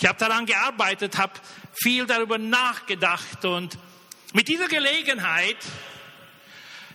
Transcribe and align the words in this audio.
Ich 0.00 0.06
habe 0.06 0.16
daran 0.16 0.46
gearbeitet, 0.46 1.18
habe 1.18 1.32
viel 1.74 2.06
darüber 2.06 2.38
nachgedacht 2.38 3.44
und 3.44 3.76
mit 4.32 4.46
dieser 4.46 4.68
Gelegenheit 4.68 5.56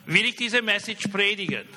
will 0.06 0.24
ich 0.24 0.38
diese 0.38 0.62
Message 0.62 1.10
predigen. 1.10 1.68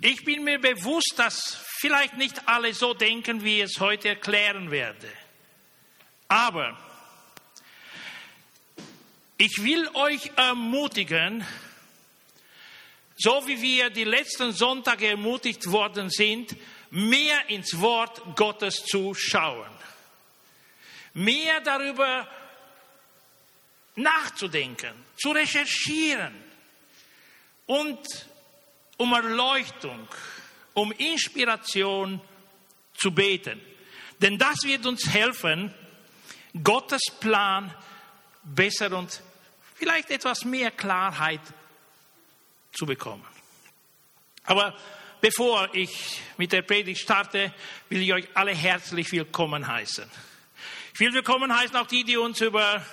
Ich 0.00 0.24
bin 0.24 0.42
mir 0.42 0.58
bewusst, 0.60 1.14
dass 1.16 1.60
vielleicht 1.78 2.16
nicht 2.16 2.48
alle 2.48 2.74
so 2.74 2.92
denken, 2.92 3.44
wie 3.44 3.58
ich 3.60 3.70
es 3.70 3.78
heute 3.78 4.08
erklären 4.08 4.72
werde. 4.72 5.08
Aber 6.26 6.76
ich 9.36 9.62
will 9.62 9.88
euch 9.94 10.32
ermutigen, 10.34 11.46
so 13.16 13.46
wie 13.46 13.62
wir 13.62 13.90
die 13.90 14.02
letzten 14.02 14.50
Sonntage 14.50 15.06
ermutigt 15.06 15.70
worden 15.70 16.10
sind, 16.10 16.56
mehr 16.90 17.48
ins 17.48 17.78
Wort 17.80 18.36
Gottes 18.36 18.84
zu 18.84 19.14
schauen, 19.14 19.70
mehr 21.14 21.60
darüber 21.60 22.28
nachzudenken, 23.96 24.92
zu 25.16 25.32
recherchieren 25.32 26.34
und 27.66 27.98
um 28.96 29.12
Erleuchtung, 29.12 30.08
um 30.74 30.92
Inspiration 30.92 32.20
zu 32.94 33.12
beten. 33.12 33.60
Denn 34.20 34.38
das 34.38 34.62
wird 34.64 34.86
uns 34.86 35.08
helfen, 35.08 35.74
Gottes 36.62 37.02
Plan 37.20 37.72
besser 38.42 38.92
und 38.96 39.22
vielleicht 39.74 40.10
etwas 40.10 40.44
mehr 40.44 40.70
Klarheit 40.70 41.40
zu 42.72 42.86
bekommen. 42.86 43.24
Aber 44.44 44.76
bevor 45.20 45.74
ich 45.74 46.20
mit 46.36 46.52
der 46.52 46.62
Predigt 46.62 47.00
starte, 47.00 47.52
will 47.88 48.02
ich 48.02 48.12
euch 48.12 48.28
alle 48.34 48.54
herzlich 48.54 49.10
willkommen 49.12 49.66
heißen. 49.66 50.04
Ich 50.94 51.00
will 51.00 51.12
willkommen 51.12 51.54
heißen 51.56 51.76
auch 51.76 51.86
die, 51.86 52.04
die 52.04 52.16
uns 52.16 52.40
über 52.40 52.84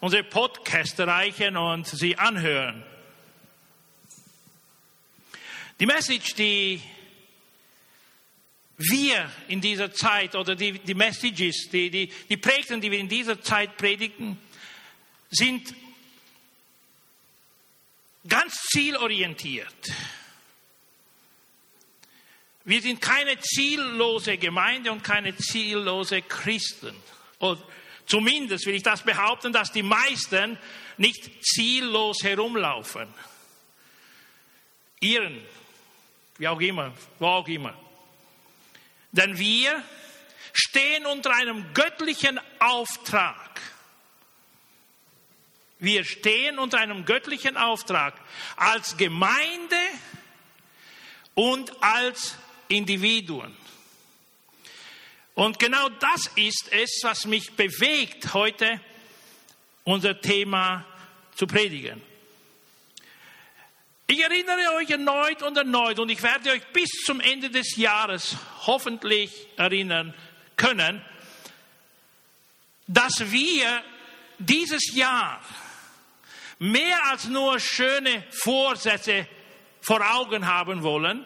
unsere 0.00 0.24
Podcast 0.24 0.98
erreichen 0.98 1.56
und 1.56 1.86
sie 1.86 2.16
anhören. 2.16 2.84
Die 5.78 5.86
Message, 5.86 6.34
die 6.34 6.80
wir 8.76 9.30
in 9.48 9.60
dieser 9.60 9.92
Zeit 9.92 10.34
oder 10.34 10.54
die, 10.54 10.78
die 10.78 10.94
Messages, 10.94 11.68
die, 11.70 11.90
die, 11.90 12.12
die 12.28 12.36
Predigten, 12.36 12.80
die 12.80 12.90
wir 12.90 12.98
in 12.98 13.08
dieser 13.08 13.40
Zeit 13.40 13.76
predigen, 13.76 14.38
sind 15.30 15.74
ganz 18.26 18.54
zielorientiert. 18.72 19.92
Wir 22.70 22.80
sind 22.80 23.00
keine 23.00 23.36
ziellose 23.40 24.38
Gemeinde 24.38 24.92
und 24.92 25.02
keine 25.02 25.36
ziellose 25.36 26.22
Christen. 26.22 26.94
Oder 27.40 27.60
zumindest 28.06 28.64
will 28.64 28.76
ich 28.76 28.84
das 28.84 29.02
behaupten, 29.02 29.52
dass 29.52 29.72
die 29.72 29.82
meisten 29.82 30.56
nicht 30.96 31.44
ziellos 31.44 32.22
herumlaufen. 32.22 33.12
Ihren, 35.00 35.44
wie 36.38 36.46
auch 36.46 36.60
immer, 36.60 36.94
wo 37.18 37.26
auch 37.26 37.48
immer. 37.48 37.74
Denn 39.10 39.36
wir 39.36 39.82
stehen 40.52 41.06
unter 41.06 41.34
einem 41.34 41.74
göttlichen 41.74 42.38
Auftrag. 42.60 43.60
Wir 45.80 46.04
stehen 46.04 46.60
unter 46.60 46.78
einem 46.78 47.04
göttlichen 47.04 47.56
Auftrag 47.56 48.14
als 48.54 48.96
Gemeinde 48.96 49.76
und 51.34 51.82
als 51.82 52.36
Individuen. 52.70 53.56
Und 55.34 55.58
genau 55.58 55.88
das 55.88 56.30
ist 56.36 56.70
es, 56.72 57.00
was 57.02 57.26
mich 57.26 57.52
bewegt, 57.52 58.34
heute 58.34 58.80
unser 59.84 60.20
Thema 60.20 60.84
zu 61.34 61.46
predigen. 61.46 62.02
Ich 64.06 64.20
erinnere 64.20 64.74
euch 64.76 64.90
erneut 64.90 65.42
und 65.42 65.56
erneut 65.56 65.98
und 65.98 66.08
ich 66.08 66.22
werde 66.22 66.50
euch 66.50 66.66
bis 66.72 66.90
zum 67.04 67.20
Ende 67.20 67.48
des 67.48 67.76
Jahres 67.76 68.36
hoffentlich 68.66 69.46
erinnern 69.56 70.14
können, 70.56 71.04
dass 72.86 73.30
wir 73.30 73.82
dieses 74.38 74.94
Jahr 74.94 75.40
mehr 76.58 77.06
als 77.06 77.26
nur 77.26 77.60
schöne 77.60 78.24
Vorsätze 78.30 79.26
vor 79.80 80.00
Augen 80.14 80.46
haben 80.46 80.82
wollen 80.82 81.24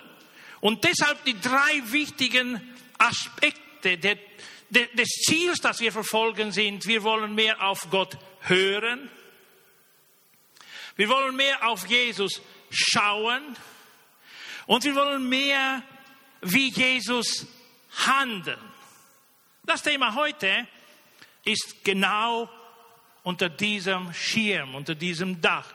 und 0.65 0.83
deshalb 0.83 1.23
die 1.27 1.39
drei 1.39 1.83
wichtigen 1.93 2.59
Aspekte 2.97 3.99
des 3.99 5.09
Ziels, 5.27 5.61
das 5.61 5.79
wir 5.81 5.93
verfolgen, 5.93 6.53
sind, 6.53 6.87
wir 6.87 7.03
wollen 7.03 7.35
mehr 7.35 7.63
auf 7.63 7.91
Gott 7.91 8.17
hören, 8.41 9.11
wir 10.97 11.11
wollen 11.11 11.37
mehr 11.37 11.69
auf 11.69 11.87
Jesus 11.87 12.41
schauen 12.71 13.43
und 14.65 14.85
wir 14.85 14.95
wollen 14.95 15.29
mehr 15.29 15.83
wie 16.41 16.71
Jesus 16.71 17.47
handeln. 18.07 18.59
Das 19.65 19.83
Thema 19.83 20.15
heute 20.15 20.67
ist 21.45 21.85
genau 21.85 22.49
unter 23.23 23.51
diesem 23.51 24.15
Schirm, 24.15 24.75
unter 24.75 24.95
diesem 24.95 25.43
Dach. 25.43 25.75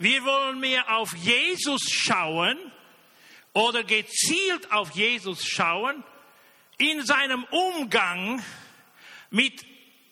Wir 0.00 0.24
wollen 0.24 0.58
mehr 0.58 0.96
auf 0.96 1.14
Jesus 1.14 1.82
schauen 1.88 2.58
oder 3.56 3.84
gezielt 3.84 4.70
auf 4.70 4.90
Jesus 4.90 5.46
schauen 5.46 6.04
in 6.76 7.06
seinem 7.06 7.44
Umgang 7.44 8.44
mit 9.30 9.64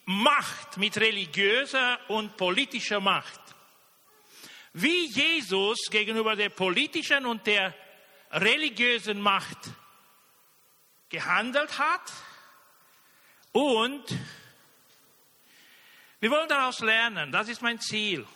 Macht, 0.07 0.79
mit 0.79 0.97
religiöser 0.97 1.99
und 2.09 2.39
politischer 2.39 3.01
Macht. 3.01 3.41
Wie 4.73 5.09
Jesus 5.09 5.91
gegenüber 5.91 6.37
der 6.37 6.49
politischen 6.49 7.27
und 7.27 7.47
der 7.47 7.75
religiösen 8.31 9.21
Macht 9.21 9.59
gehandelt 11.11 11.79
hat 11.79 12.13
und 13.53 14.05
wir 16.19 16.31
wollen 16.31 16.49
daraus 16.49 16.81
lernen. 16.81 17.31
Das 17.31 17.49
ist 17.49 17.61
mein 17.61 17.79
Ziel. 17.79 18.27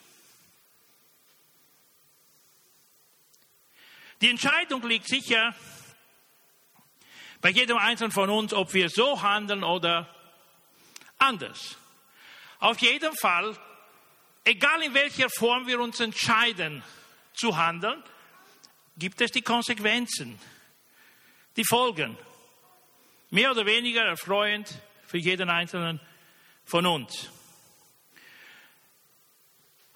Die 4.21 4.31
Entscheidung 4.31 4.83
liegt 4.87 5.07
sicher 5.07 5.55
bei 7.41 7.51
jedem 7.51 7.77
Einzelnen 7.77 8.11
von 8.11 8.31
uns, 8.31 8.53
ob 8.53 8.75
wir 8.75 8.89
so 8.89 9.23
handeln 9.23 9.63
oder 9.63 10.13
anders. 11.19 11.77
Auf 12.59 12.79
jeden 12.79 13.15
Fall, 13.17 13.57
egal 14.45 14.83
in 14.83 14.95
welcher 14.95 15.31
Form 15.31 15.67
wir 15.69 15.81
uns 15.81 16.01
entscheiden 16.01 16.83
zu 17.33 17.57
handeln, 17.57 18.03
gibt 18.97 19.21
es 19.21 19.31
die 19.31 19.43
Konsequenzen, 19.43 20.41
die 21.57 21.65
Folgen. 21.65 22.19
Mehr 23.31 23.53
oder 23.53 23.67
weniger 23.67 24.03
erfreuend 24.03 24.81
für 25.07 25.19
jeden 25.19 25.49
Einzelnen 25.49 26.01
von 26.65 26.87
uns. 26.87 27.31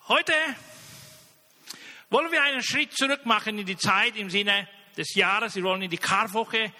Heute 0.06 0.34
wollen 2.12 2.30
wir 2.30 2.42
einen 2.42 2.62
Schritt 2.62 2.92
zurück 2.92 3.24
machen 3.24 3.58
in 3.58 3.64
die 3.64 3.76
Zeit 3.76 4.16
im 4.16 4.28
Sinne 4.28 4.68
des 4.98 5.14
Jahres. 5.14 5.56
Wir 5.56 5.62
wollen 5.62 5.80
in 5.80 5.90
die 5.90 5.96
Karwoche 5.96 6.70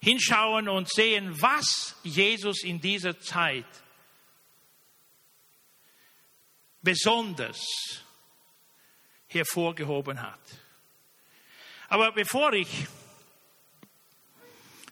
hinschauen 0.00 0.68
und 0.68 0.88
sehen, 0.88 1.34
was 1.42 1.96
Jesus 2.04 2.62
in 2.62 2.80
dieser 2.80 3.18
Zeit 3.18 3.66
besonders 6.80 7.60
hervorgehoben 9.26 10.22
hat. 10.22 10.40
Aber 11.88 12.12
bevor 12.12 12.52
ich 12.52 12.68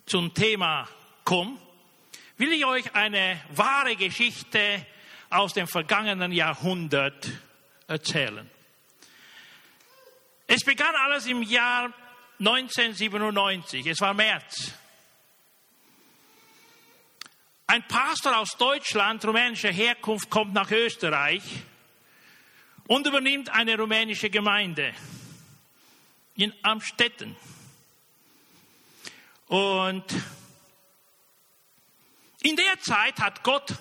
zum 0.04 0.34
Thema 0.34 0.88
komme, 1.22 1.56
will 2.38 2.52
ich 2.52 2.64
euch 2.64 2.92
eine 2.96 3.40
wahre 3.50 3.94
Geschichte 3.94 4.84
aus 5.28 5.52
dem 5.52 5.68
vergangenen 5.68 6.32
Jahrhundert 6.32 7.30
erzählen. 7.86 8.50
Es 10.52 10.64
begann 10.64 10.96
alles 10.96 11.26
im 11.26 11.44
Jahr 11.44 11.92
1997, 12.40 13.86
es 13.86 14.00
war 14.00 14.12
März. 14.14 14.72
Ein 17.68 17.86
Pastor 17.86 18.36
aus 18.36 18.56
Deutschland 18.56 19.24
rumänischer 19.24 19.70
Herkunft 19.70 20.28
kommt 20.28 20.52
nach 20.52 20.68
Österreich 20.72 21.44
und 22.88 23.06
übernimmt 23.06 23.48
eine 23.50 23.78
rumänische 23.78 24.28
Gemeinde 24.28 24.92
in 26.34 26.52
Amstetten. 26.62 27.36
Und 29.46 30.04
in 32.42 32.56
der 32.56 32.80
Zeit 32.80 33.20
hat 33.20 33.44
Gott 33.44 33.72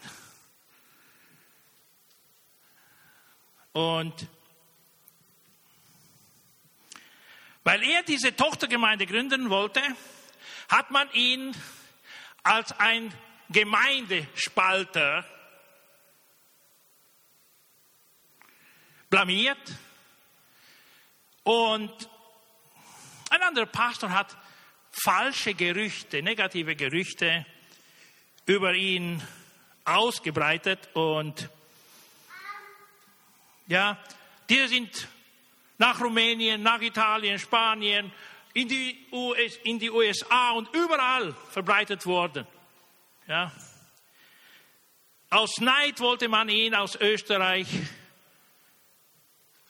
Und 3.74 4.28
weil 7.64 7.84
er 7.84 8.04
diese 8.04 8.36
Tochtergemeinde 8.36 9.06
gründen 9.06 9.50
wollte, 9.50 9.82
hat 10.68 10.92
man 10.92 11.12
ihn 11.14 11.56
als 12.44 12.72
ein 12.80 13.14
Gemeindespalter 13.50 15.26
blamiert. 19.10 19.60
Und 21.44 22.10
ein 23.30 23.42
anderer 23.42 23.66
Pastor 23.66 24.12
hat 24.12 24.38
falsche 24.92 25.54
Gerüchte, 25.54 26.22
negative 26.22 26.76
Gerüchte 26.76 27.46
über 28.46 28.74
ihn 28.74 29.22
ausgebreitet 29.86 30.90
und 30.94 31.50
ja, 33.68 33.98
die 34.50 34.68
sind 34.68 35.08
nach 35.78 36.02
Rumänien, 36.02 36.62
nach 36.62 36.82
Italien, 36.82 37.40
Spanien, 37.40 38.12
in 38.54 38.68
die, 38.68 39.06
US, 39.12 39.58
in 39.64 39.80
die 39.80 39.90
USA 39.90 40.52
und 40.52 40.74
überall 40.74 41.34
verbreitet 41.50 42.06
worden. 42.06 42.46
Ja. 43.28 43.52
Aus 45.30 45.60
Neid 45.60 46.00
wollte 46.00 46.28
man 46.28 46.50
ihn 46.50 46.76
aus 46.76 46.96
Österreich 46.96 47.68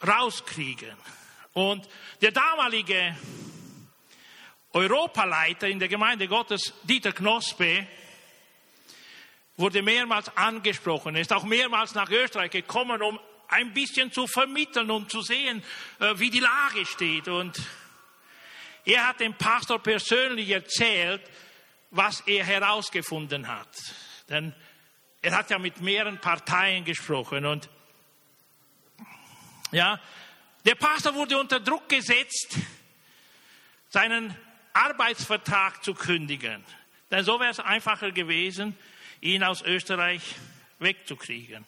rauskriegen. 0.06 0.98
Und 1.54 1.88
der 2.22 2.32
damalige 2.32 3.16
Europaleiter 4.74 5.68
in 5.68 5.80
der 5.80 5.90
Gemeinde 5.90 6.28
Gottes, 6.28 6.74
Dieter 6.84 7.12
Knospe, 7.12 7.86
wurde 9.58 9.84
mehrmals 9.84 10.36
angesprochen. 10.36 11.16
Ist 11.16 11.34
auch 11.34 11.44
mehrmals 11.44 11.94
nach 11.94 12.10
Österreich 12.10 12.52
gekommen, 12.52 13.02
um 13.02 13.20
ein 13.48 13.74
bisschen 13.74 14.12
zu 14.12 14.28
vermitteln 14.28 14.90
und 14.90 15.12
zu 15.12 15.22
sehen, 15.22 15.62
äh, 16.00 16.14
wie 16.18 16.30
die 16.30 16.40
Lage 16.40 16.86
steht. 16.86 17.28
Und 17.28 17.62
er 18.86 19.08
hat 19.08 19.20
dem 19.20 19.34
Pastor 19.34 19.80
persönlich 19.80 20.50
erzählt, 20.50 21.22
was 21.92 22.22
er 22.22 22.46
herausgefunden 22.46 23.48
hat. 23.48 23.70
Denn 24.30 24.56
er 25.22 25.36
hat 25.36 25.50
ja 25.50 25.60
mit 25.60 25.82
mehreren 25.82 26.20
Parteien 26.20 26.84
gesprochen 26.84 27.46
und 27.46 27.70
ja, 29.72 30.00
der 30.66 30.76
Pastor 30.76 31.14
wurde 31.16 31.40
unter 31.40 31.60
Druck 31.60 31.88
gesetzt, 31.88 32.58
seinen 33.90 34.36
Arbeitsvertrag 34.74 35.84
zu 35.84 35.94
kündigen. 35.94 36.64
Denn 37.10 37.24
so 37.24 37.40
wäre 37.40 37.52
es 37.52 37.60
einfacher 37.60 38.12
gewesen, 38.12 38.78
ihn 39.22 39.44
aus 39.44 39.62
Österreich 39.62 40.36
wegzukriegen. 40.80 41.66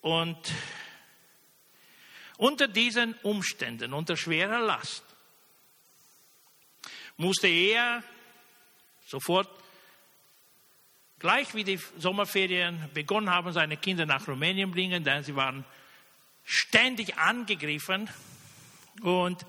Und 0.00 0.52
unter 2.36 2.68
diesen 2.68 3.14
Umständen, 3.22 3.92
unter 3.92 4.16
schwerer 4.16 4.60
Last, 4.60 5.04
musste 7.16 7.48
er 7.48 8.02
sofort, 9.06 9.48
gleich 11.18 11.54
wie 11.54 11.64
die 11.64 11.80
Sommerferien 11.98 12.90
begonnen 12.92 13.30
haben, 13.30 13.52
seine 13.52 13.76
Kinder 13.76 14.06
nach 14.06 14.26
Rumänien 14.26 14.70
bringen, 14.70 15.04
denn 15.04 15.22
sie 15.22 15.36
waren 15.36 15.64
ständig 16.44 17.16
angegriffen. 17.16 18.10
Und 19.02 19.44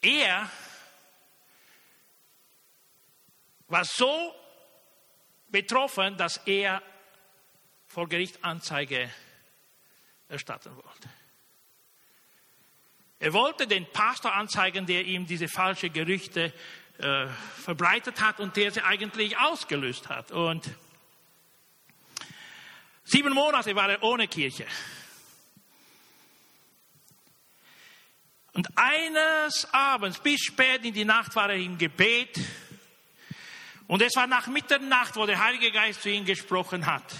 er 0.00 0.50
war 3.68 3.84
so 3.84 4.34
betroffen, 5.48 6.16
dass 6.16 6.38
er 6.38 6.82
vor 7.86 8.08
Gericht 8.08 8.42
Anzeige 8.44 9.10
erstatten 10.28 10.74
wollte. 10.74 11.08
Er 13.22 13.32
wollte 13.34 13.68
den 13.68 13.86
Pastor 13.86 14.34
anzeigen, 14.34 14.84
der 14.84 15.04
ihm 15.04 15.28
diese 15.28 15.46
falschen 15.46 15.92
Gerüchte 15.92 16.52
äh, 16.98 17.28
verbreitet 17.62 18.20
hat 18.20 18.40
und 18.40 18.56
der 18.56 18.72
sie 18.72 18.82
eigentlich 18.82 19.38
ausgelöst 19.38 20.08
hat. 20.08 20.32
Und 20.32 20.68
sieben 23.04 23.32
Monate 23.32 23.76
war 23.76 23.88
er 23.88 24.02
ohne 24.02 24.26
Kirche. 24.26 24.66
Und 28.54 28.66
eines 28.76 29.72
Abends, 29.72 30.18
bis 30.18 30.40
spät 30.40 30.84
in 30.84 30.92
die 30.92 31.04
Nacht, 31.04 31.36
war 31.36 31.48
er 31.48 31.58
im 31.58 31.78
Gebet. 31.78 32.40
Und 33.86 34.02
es 34.02 34.16
war 34.16 34.26
nach 34.26 34.48
Mitternacht, 34.48 35.14
wo 35.14 35.26
der 35.26 35.38
Heilige 35.38 35.70
Geist 35.70 36.02
zu 36.02 36.10
ihm 36.10 36.24
gesprochen 36.24 36.86
hat. 36.86 37.14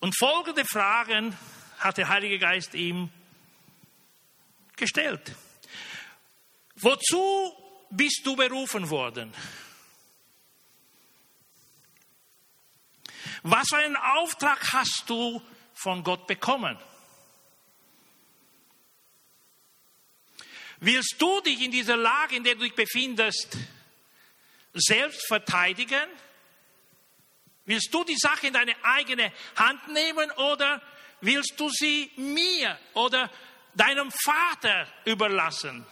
Und 0.00 0.18
folgende 0.18 0.64
Fragen 0.64 1.38
hat 1.78 1.98
der 1.98 2.08
Heilige 2.08 2.40
Geist 2.40 2.74
ihm 2.74 3.10
gestellt. 4.76 5.34
Wozu 6.76 7.52
bist 7.90 8.22
du 8.24 8.36
berufen 8.36 8.90
worden? 8.90 9.32
Was 13.42 13.68
für 13.68 13.76
einen 13.76 13.96
Auftrag 13.96 14.72
hast 14.72 15.04
du 15.06 15.40
von 15.74 16.02
Gott 16.02 16.26
bekommen? 16.26 16.78
Willst 20.80 21.16
du 21.18 21.40
dich 21.40 21.60
in 21.62 21.70
dieser 21.70 21.96
Lage, 21.96 22.36
in 22.36 22.44
der 22.44 22.54
du 22.54 22.62
dich 22.62 22.74
befindest, 22.74 23.56
selbst 24.72 25.26
verteidigen? 25.26 26.08
Willst 27.64 27.92
du 27.92 28.04
die 28.04 28.16
Sache 28.16 28.48
in 28.48 28.52
deine 28.52 28.74
eigene 28.82 29.32
Hand 29.56 29.88
nehmen 29.88 30.30
oder 30.32 30.82
willst 31.20 31.58
du 31.58 31.70
sie 31.70 32.10
mir 32.16 32.78
oder 32.92 33.30
deinem 33.74 34.10
Vater 34.10 34.86
überlassen. 35.04 35.86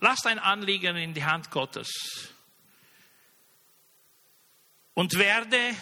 Lass 0.00 0.20
dein 0.20 0.38
Anliegen 0.38 0.96
in 0.96 1.12
die 1.12 1.24
Hand 1.24 1.50
Gottes 1.50 2.32
und 4.94 5.18
werde 5.18 5.74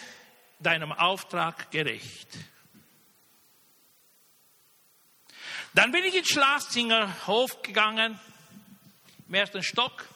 deinem 0.59 0.91
Auftrag 0.91 1.69
gerecht. 1.69 2.27
Dann 5.73 5.91
bin 5.91 6.03
ich 6.05 6.15
ins 6.15 6.29
Schlafzimmerhof 6.29 7.61
gegangen, 7.61 8.19
im 9.27 9.33
ersten 9.35 9.61
Stock. 9.61 10.07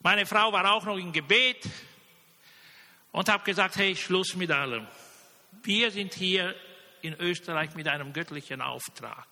Meine 0.00 0.24
Frau 0.24 0.50
war 0.52 0.72
auch 0.72 0.84
noch 0.84 0.96
im 0.96 1.12
Gebet 1.12 1.68
und 3.12 3.28
habe 3.28 3.44
gesagt, 3.44 3.76
hey, 3.76 3.94
Schluss 3.94 4.34
mit 4.34 4.50
allem. 4.50 4.86
Wir 5.62 5.90
sind 5.90 6.14
hier 6.14 6.54
in 7.02 7.14
Österreich 7.20 7.74
mit 7.74 7.86
einem 7.86 8.12
göttlichen 8.12 8.60
Auftrag. 8.60 9.26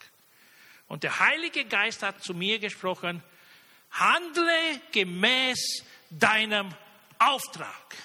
Und 0.86 1.02
der 1.02 1.18
Heilige 1.18 1.64
Geist 1.64 2.02
hat 2.02 2.22
zu 2.22 2.34
mir 2.34 2.58
gesprochen, 2.58 3.22
handle 3.90 4.80
gemäß 4.92 5.84
deinem 6.10 6.68
Auftrag. 7.18 7.96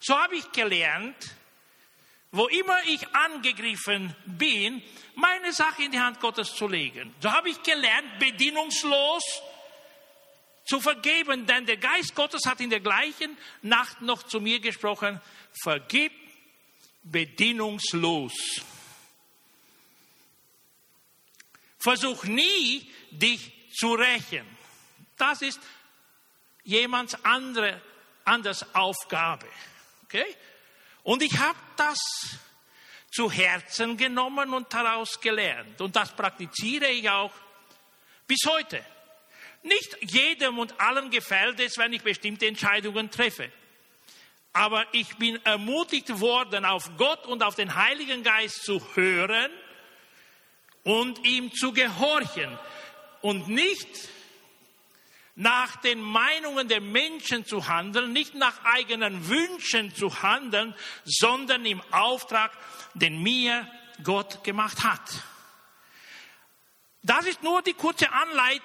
So 0.00 0.18
habe 0.18 0.36
ich 0.36 0.50
gelernt, 0.52 1.16
wo 2.30 2.46
immer 2.46 2.78
ich 2.86 3.06
angegriffen 3.14 4.14
bin, 4.24 4.82
meine 5.14 5.52
Sache 5.52 5.84
in 5.84 5.90
die 5.90 6.00
Hand 6.00 6.20
Gottes 6.20 6.54
zu 6.54 6.68
legen. 6.68 7.14
So 7.20 7.32
habe 7.32 7.50
ich 7.50 7.62
gelernt, 7.62 8.18
bedienungslos 8.18 9.42
zu 10.66 10.80
vergeben, 10.80 11.46
denn 11.46 11.64
der 11.64 11.76
Geist 11.76 12.14
Gottes 12.14 12.42
hat 12.46 12.60
in 12.60 12.70
der 12.70 12.80
gleichen 12.80 13.36
Nacht 13.62 14.02
noch 14.02 14.24
zu 14.24 14.40
mir 14.40 14.60
gesprochen, 14.60 15.20
vergib 15.62 16.12
bedienungslos. 17.04 18.32
Versuch 21.78 22.24
nie, 22.24 22.90
dich 23.10 23.52
zu 23.72 23.94
rächen. 23.94 24.44
Das 25.16 25.40
ist 25.40 25.60
jemands 26.64 27.14
andere, 27.24 27.80
anders 28.24 28.74
Aufgabe. 28.74 29.46
Okay? 30.04 30.26
Und 31.04 31.22
ich 31.22 31.38
habe 31.38 31.58
das 31.76 31.98
zu 33.12 33.30
Herzen 33.30 33.96
genommen 33.96 34.52
und 34.52 34.72
daraus 34.74 35.20
gelernt. 35.20 35.80
Und 35.80 35.94
das 35.94 36.14
praktiziere 36.14 36.88
ich 36.88 37.08
auch 37.08 37.32
bis 38.26 38.40
heute. 38.46 38.84
Nicht 39.66 39.98
jedem 40.00 40.60
und 40.60 40.80
allen 40.80 41.10
gefällt 41.10 41.58
es, 41.58 41.76
wenn 41.76 41.92
ich 41.92 42.02
bestimmte 42.02 42.46
Entscheidungen 42.46 43.10
treffe. 43.10 43.50
Aber 44.52 44.86
ich 44.92 45.16
bin 45.16 45.44
ermutigt 45.44 46.20
worden, 46.20 46.64
auf 46.64 46.88
Gott 46.96 47.26
und 47.26 47.42
auf 47.42 47.56
den 47.56 47.74
Heiligen 47.74 48.22
Geist 48.22 48.62
zu 48.62 48.80
hören 48.94 49.50
und 50.84 51.26
ihm 51.26 51.52
zu 51.52 51.72
gehorchen 51.72 52.56
und 53.22 53.48
nicht 53.48 53.88
nach 55.34 55.74
den 55.82 56.00
Meinungen 56.00 56.68
der 56.68 56.80
Menschen 56.80 57.44
zu 57.44 57.66
handeln, 57.66 58.12
nicht 58.12 58.36
nach 58.36 58.64
eigenen 58.64 59.28
Wünschen 59.28 59.92
zu 59.94 60.22
handeln, 60.22 60.76
sondern 61.04 61.66
im 61.66 61.82
Auftrag, 61.90 62.52
den 62.94 63.20
mir 63.20 63.68
Gott 64.04 64.44
gemacht 64.44 64.84
hat. 64.84 65.02
Das 67.06 67.24
ist 67.26 67.42
nur 67.42 67.62
die 67.62 67.72
kurze 67.72 68.08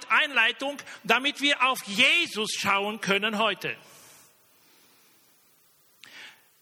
Einleitung, 0.10 0.78
damit 1.04 1.42
wir 1.42 1.64
auf 1.64 1.84
Jesus 1.84 2.52
schauen 2.58 3.00
können 3.00 3.38
heute. 3.38 3.76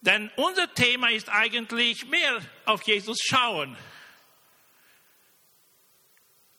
Denn 0.02 0.30
unser 0.36 0.72
Thema 0.74 1.10
ist 1.10 1.28
eigentlich 1.28 2.06
mehr 2.06 2.40
auf 2.66 2.82
Jesus 2.82 3.18
schauen 3.22 3.76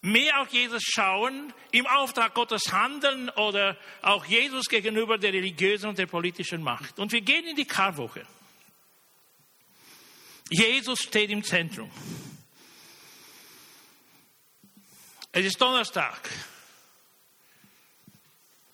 mehr 0.01 0.41
auf 0.41 0.49
Jesus 0.49 0.81
schauen, 0.83 1.53
im 1.71 1.85
Auftrag 1.85 2.33
Gottes 2.33 2.71
handeln 2.71 3.29
oder 3.29 3.77
auch 4.01 4.25
Jesus 4.25 4.67
gegenüber 4.67 5.17
der 5.17 5.33
religiösen 5.33 5.89
und 5.89 5.97
der 5.97 6.07
politischen 6.07 6.63
Macht. 6.63 6.99
Und 6.99 7.11
wir 7.11 7.21
gehen 7.21 7.45
in 7.45 7.55
die 7.55 7.65
Karwoche. 7.65 8.25
Jesus 10.49 10.99
steht 10.99 11.29
im 11.29 11.43
Zentrum. 11.43 11.89
Es 15.33 15.45
ist 15.45 15.61
Donnerstag. 15.61 16.29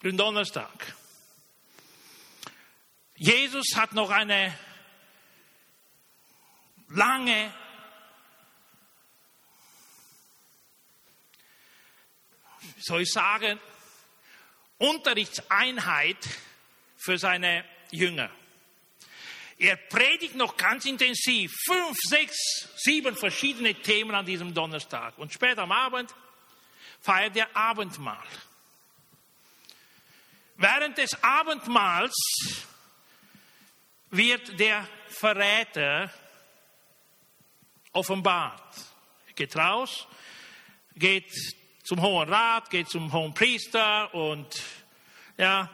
Donnerstag. 0.02 0.96
Jesus 3.16 3.76
hat 3.76 3.94
noch 3.94 4.10
eine 4.10 4.58
lange 6.90 7.54
soll 12.80 13.02
ich 13.02 13.12
sagen, 13.12 13.60
Unterrichtseinheit 14.78 16.18
für 16.96 17.18
seine 17.18 17.66
Jünger. 17.92 18.30
Er 19.58 19.76
predigt 19.76 20.36
noch 20.36 20.56
ganz 20.56 20.86
intensiv, 20.86 21.52
fünf, 21.66 21.98
sechs, 22.04 22.70
sieben 22.78 23.16
verschiedene 23.16 23.74
Themen 23.74 24.14
an 24.14 24.26
diesem 24.26 24.54
Donnerstag. 24.54 25.18
Und 25.18 25.34
später 25.34 25.64
am 25.64 25.72
Abend 25.72 26.14
feiert 27.08 27.38
er 27.38 27.56
Abendmahl. 27.56 28.28
Während 30.58 30.98
des 30.98 31.12
Abendmahls 31.24 32.14
wird 34.10 34.60
der 34.60 34.86
Verräter 35.08 36.12
offenbart. 37.94 38.76
Er 39.28 39.34
geht 39.36 39.56
raus, 39.56 40.06
geht 40.96 41.32
zum 41.86 42.02
Hohen 42.02 42.28
Rat, 42.28 42.70
geht 42.70 42.90
zum 42.90 43.14
Hohen 43.14 43.34
Priester 43.34 44.14
und 44.14 44.62
ja, 45.38 45.70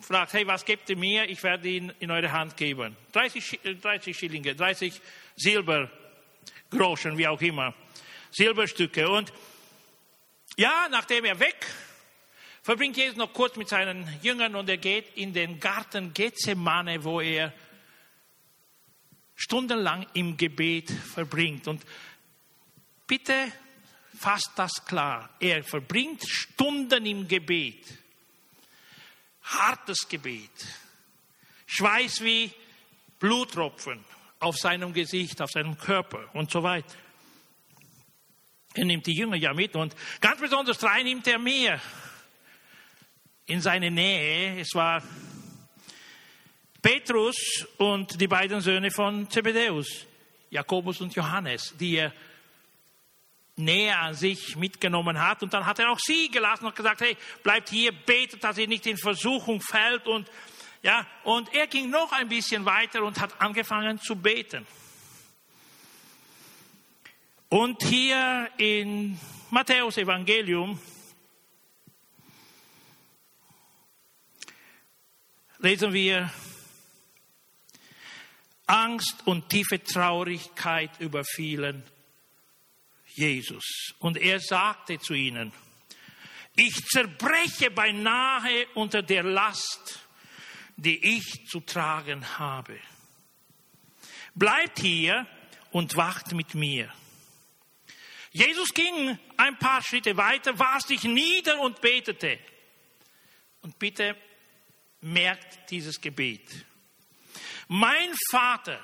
fragt, 0.00 0.32
hey, 0.32 0.46
was 0.46 0.64
gebt 0.64 0.88
ihr 0.88 0.96
mir? 0.96 1.28
Ich 1.28 1.42
werde 1.42 1.68
ihn 1.68 1.92
in 2.00 2.10
eure 2.10 2.32
Hand 2.32 2.56
geben. 2.56 2.96
30, 3.12 3.60
30 3.82 4.16
Schillinge, 4.16 4.54
30 4.54 4.98
Silbergroschen, 5.36 7.18
wie 7.18 7.28
auch 7.28 7.42
immer. 7.42 7.74
Silberstücke. 8.30 9.06
Und 9.10 9.30
ja, 10.56 10.88
nachdem 10.90 11.24
er 11.24 11.38
weg, 11.38 11.66
verbringt 12.62 12.96
Jesus 12.96 13.16
noch 13.16 13.32
kurz 13.32 13.56
mit 13.56 13.68
seinen 13.68 14.06
Jüngern 14.22 14.54
und 14.54 14.68
er 14.68 14.78
geht 14.78 15.16
in 15.16 15.32
den 15.32 15.60
Garten 15.60 16.12
Gethsemane, 16.12 17.02
wo 17.04 17.20
er 17.20 17.52
stundenlang 19.34 20.06
im 20.14 20.36
Gebet 20.36 20.90
verbringt. 20.90 21.66
Und 21.66 21.82
bitte 23.06 23.50
fasst 24.18 24.52
das 24.56 24.84
klar. 24.84 25.30
Er 25.40 25.64
verbringt 25.64 26.28
Stunden 26.28 27.06
im 27.06 27.26
Gebet. 27.26 27.86
Hartes 29.42 30.06
Gebet. 30.08 30.50
Schweiß 31.66 32.22
wie 32.22 32.52
Bluttropfen 33.18 34.04
auf 34.40 34.56
seinem 34.56 34.92
Gesicht, 34.92 35.40
auf 35.40 35.50
seinem 35.50 35.78
Körper 35.78 36.28
und 36.34 36.50
so 36.50 36.62
weiter. 36.62 36.96
Er 38.80 38.86
nimmt 38.86 39.04
die 39.06 39.12
Jünger 39.12 39.36
ja 39.36 39.52
mit 39.52 39.76
und 39.76 39.94
ganz 40.22 40.40
besonders 40.40 40.78
drei 40.78 41.02
nimmt 41.02 41.26
er 41.26 41.38
mehr 41.38 41.78
in 43.44 43.60
seine 43.60 43.90
Nähe. 43.90 44.58
Es 44.58 44.74
war 44.74 45.02
Petrus 46.80 47.66
und 47.76 48.18
die 48.18 48.26
beiden 48.26 48.62
Söhne 48.62 48.90
von 48.90 49.28
Zebedäus, 49.28 50.06
Jakobus 50.48 51.02
und 51.02 51.14
Johannes, 51.14 51.74
die 51.78 51.96
er 51.96 52.14
näher 53.56 54.00
an 54.00 54.14
sich 54.14 54.56
mitgenommen 54.56 55.20
hat. 55.20 55.42
Und 55.42 55.52
dann 55.52 55.66
hat 55.66 55.78
er 55.78 55.90
auch 55.90 56.00
sie 56.00 56.30
gelassen 56.30 56.64
und 56.64 56.74
gesagt, 56.74 57.02
hey, 57.02 57.18
bleibt 57.42 57.68
hier, 57.68 57.92
betet, 57.92 58.42
dass 58.42 58.56
ihr 58.56 58.66
nicht 58.66 58.86
in 58.86 58.96
Versuchung 58.96 59.60
fällt. 59.60 60.06
Und, 60.06 60.26
ja, 60.82 61.06
und 61.24 61.52
er 61.52 61.66
ging 61.66 61.90
noch 61.90 62.12
ein 62.12 62.30
bisschen 62.30 62.64
weiter 62.64 63.02
und 63.02 63.20
hat 63.20 63.42
angefangen 63.42 63.98
zu 63.98 64.16
beten. 64.16 64.66
Und 67.52 67.82
hier 67.82 68.48
in 68.58 69.18
Matthäus 69.50 69.96
Evangelium 69.96 70.80
lesen 75.58 75.92
wir, 75.92 76.32
Angst 78.66 79.26
und 79.26 79.48
tiefe 79.48 79.82
Traurigkeit 79.82 80.92
überfielen 81.00 81.82
Jesus. 83.14 83.94
Und 83.98 84.16
er 84.16 84.38
sagte 84.38 85.00
zu 85.00 85.14
ihnen, 85.14 85.52
ich 86.54 86.86
zerbreche 86.86 87.72
beinahe 87.72 88.68
unter 88.74 89.02
der 89.02 89.24
Last, 89.24 89.98
die 90.76 91.16
ich 91.16 91.48
zu 91.48 91.58
tragen 91.58 92.38
habe. 92.38 92.78
Bleibt 94.36 94.78
hier 94.78 95.26
und 95.72 95.96
wacht 95.96 96.32
mit 96.32 96.54
mir. 96.54 96.92
Jesus 98.30 98.72
ging 98.72 99.18
ein 99.36 99.58
paar 99.58 99.82
Schritte 99.82 100.16
weiter, 100.16 100.58
warf 100.58 100.82
sich 100.82 101.02
nieder 101.02 101.60
und 101.60 101.80
betete. 101.80 102.38
Und 103.62 103.78
bitte 103.78 104.16
merkt 105.00 105.70
dieses 105.70 106.00
Gebet. 106.00 106.48
Mein 107.66 108.14
Vater, 108.30 108.80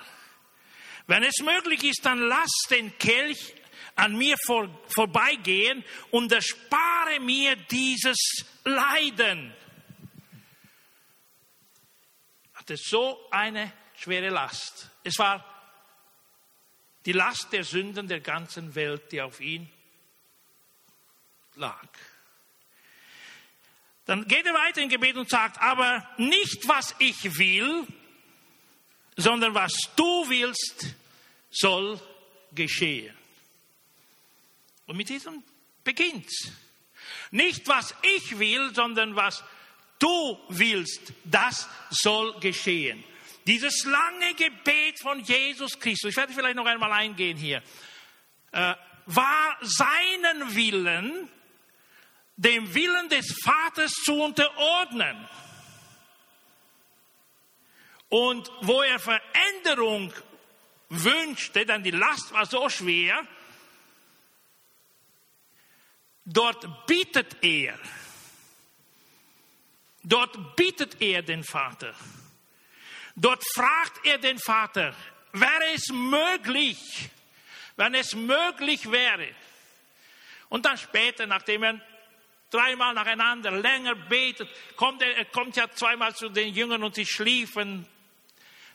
wenn 1.07 1.23
es 1.23 1.39
möglich 1.43 1.85
ist, 1.85 2.05
dann 2.05 2.19
lass 2.19 2.51
den 2.71 2.97
Kelch 2.99 3.55
an 3.95 4.17
mir 4.17 4.37
vor, 4.45 4.69
vorbeigehen 4.89 5.85
und 6.11 6.31
erspare 6.33 7.21
mir 7.21 7.57
dieses 7.57 8.45
Leiden. 8.65 9.55
Hatte 12.55 12.77
so 12.77 13.29
eine 13.31 13.73
schwere 13.95 14.29
Last. 14.29 14.91
Es 15.05 15.19
war 15.19 15.56
die 17.07 17.13
Last 17.13 17.53
der 17.53 17.65
Sünden 17.65 18.09
der 18.09 18.21
ganzen 18.21 18.75
Welt, 18.75 19.13
die 19.13 19.23
auf 19.23 19.41
ihn 19.41 19.71
lag. 21.55 21.89
Dann 24.05 24.27
geht 24.29 24.45
er 24.45 24.55
weiter 24.55 24.83
im 24.83 24.89
Gebet 24.89 25.17
und 25.17 25.31
sagt, 25.31 25.61
aber 25.61 26.09
nicht 26.19 26.69
was 26.69 26.95
ich 26.99 27.39
will, 27.39 27.87
sondern 29.17 29.55
was 29.55 29.73
du 29.97 30.29
willst, 30.29 30.95
soll 31.51 32.01
geschehen. 32.53 33.17
Und 34.87 34.97
mit 34.97 35.09
diesem 35.09 35.43
beginnt 35.83 36.31
Nicht 37.31 37.67
was 37.67 37.95
ich 38.03 38.39
will, 38.39 38.75
sondern 38.75 39.17
was 39.17 39.43
du 39.99 40.39
willst, 40.49 41.13
das 41.25 41.69
soll 41.91 42.39
geschehen. 42.41 43.03
Dieses 43.47 43.85
lange 43.85 44.35
Gebet 44.35 44.99
von 45.01 45.21
Jesus 45.21 45.79
Christus, 45.79 46.11
ich 46.11 46.17
werde 46.17 46.33
vielleicht 46.33 46.57
noch 46.57 46.67
einmal 46.67 46.93
eingehen 46.93 47.37
hier, 47.37 47.63
äh, 48.53 48.75
war 49.07 49.57
seinen 49.61 50.55
Willen 50.55 51.31
dem 52.37 52.75
Willen 52.75 53.09
des 53.09 53.35
Vaters 53.43 53.93
zu 53.93 54.15
unterordnen. 54.15 55.29
Und 58.09 58.51
wo 58.61 58.83
er 58.83 58.99
Veränderung 58.99 60.13
wünschte, 60.89 61.67
denn 61.67 61.83
die 61.83 61.91
Last 61.91 62.33
war 62.33 62.47
so 62.47 62.69
schwer, 62.69 63.27
dort 66.25 66.87
bittet 66.87 67.37
er, 67.43 67.79
dort 70.05 70.57
bittet 70.57 71.01
er 71.01 71.23
den 71.23 71.43
Vater, 71.43 71.95
dort 73.17 73.43
fragt 73.55 74.07
er 74.07 74.19
den 74.19 74.39
Vater, 74.39 74.95
wäre 75.33 75.75
es 75.75 75.89
möglich, 75.89 77.11
wenn 77.77 77.95
es 77.95 78.15
möglich 78.15 78.91
wäre. 78.91 79.29
Und 80.49 80.65
dann 80.65 80.79
später, 80.79 81.27
nachdem 81.27 81.65
er 81.65 81.81
dreimal 82.51 82.95
nacheinander 82.95 83.51
länger 83.51 83.95
betet, 83.95 84.49
kommt 84.77 85.03
er, 85.03 85.17
er 85.17 85.25
kommt 85.25 85.57
ja 85.57 85.69
zweimal 85.71 86.15
zu 86.15 86.29
den 86.29 86.55
Jüngern 86.55 86.85
und 86.85 86.95
sie 86.95 87.07
schliefen 87.07 87.87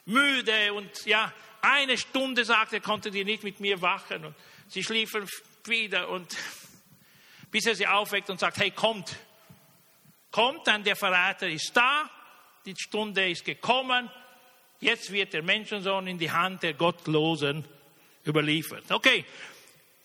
müde 0.06 0.74
und 0.74 1.06
ja, 1.06 1.32
eine 1.62 1.98
Stunde 1.98 2.44
sagt 2.44 2.74
er, 2.74 2.82
konnte 2.82 3.12
die 3.12 3.24
nicht 3.24 3.44
mit 3.44 3.60
mir 3.60 3.82
wachen 3.82 4.26
und 4.26 4.36
sie 4.68 4.84
schliefen 4.84 5.28
wieder 5.66 6.10
und 6.10 6.36
bis 7.52 7.66
er 7.66 7.76
sie 7.76 7.88
aufweckt 7.88 8.30
und 8.30 8.40
sagt, 8.40 8.58
hey, 8.58 8.72
kommt, 8.72 9.16
kommt, 10.32 10.68
dann 10.68 10.84
der 10.84 10.96
Verräter 10.96 11.48
ist 11.48 11.72
da, 11.74 12.10
die 12.66 12.76
Stunde 12.78 13.30
ist 13.30 13.46
gekommen, 13.46 14.10
jetzt 14.82 15.12
wird 15.12 15.34
der 15.34 15.44
Menschensohn 15.44 16.08
in 16.08 16.18
die 16.18 16.32
Hand 16.32 16.64
der 16.64 16.74
Gottlosen 16.74 17.64
überliefert. 18.28 18.92
Okay, 18.92 19.26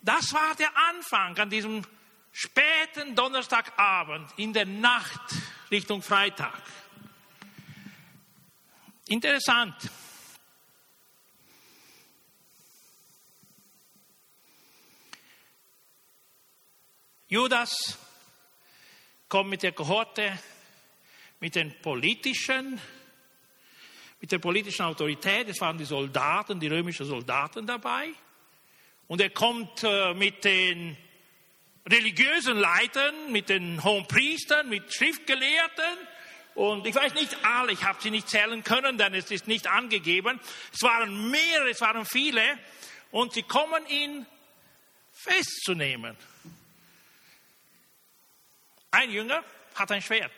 das 0.00 0.32
war 0.32 0.54
der 0.54 0.70
Anfang 0.76 1.36
an 1.38 1.50
diesem 1.50 1.82
späten 2.30 3.14
Donnerstagabend 3.16 4.30
in 4.36 4.52
der 4.52 4.66
Nacht 4.66 5.34
Richtung 5.70 6.02
Freitag. 6.02 6.62
Interessant. 9.08 9.90
Judas 17.28 17.98
kommt 19.28 19.50
mit 19.50 19.62
der 19.64 19.72
Kohorte, 19.72 20.38
mit 21.40 21.56
den 21.56 21.74
politischen, 21.80 22.80
mit 24.26 24.32
der 24.32 24.38
politischen 24.40 24.84
Autorität, 24.84 25.48
es 25.48 25.60
waren 25.60 25.78
die 25.78 25.84
Soldaten, 25.84 26.58
die 26.58 26.66
römischen 26.66 27.06
Soldaten 27.06 27.64
dabei, 27.64 28.08
und 29.06 29.20
er 29.20 29.30
kommt 29.30 29.84
äh, 29.84 30.14
mit 30.14 30.42
den 30.42 30.96
religiösen 31.88 32.56
Leitern, 32.56 33.30
mit 33.30 33.48
den 33.48 33.84
hohen 33.84 34.04
Priestern, 34.08 34.68
mit 34.68 34.92
Schriftgelehrten, 34.92 35.84
und 36.56 36.88
ich 36.88 36.94
weiß 36.96 37.14
nicht 37.14 37.36
alle, 37.44 37.70
ich 37.70 37.84
habe 37.84 38.02
sie 38.02 38.10
nicht 38.10 38.28
zählen 38.28 38.64
können, 38.64 38.98
denn 38.98 39.14
es 39.14 39.30
ist 39.30 39.46
nicht 39.46 39.68
angegeben. 39.68 40.40
Es 40.72 40.82
waren 40.82 41.30
mehrere, 41.30 41.70
es 41.70 41.80
waren 41.80 42.04
viele. 42.04 42.42
Und 43.12 43.34
sie 43.34 43.42
kommen 43.42 43.86
ihn 43.88 44.26
festzunehmen. 45.12 46.16
Ein 48.90 49.10
Jünger 49.10 49.44
hat 49.74 49.92
ein 49.92 50.00
Schwert. 50.00 50.32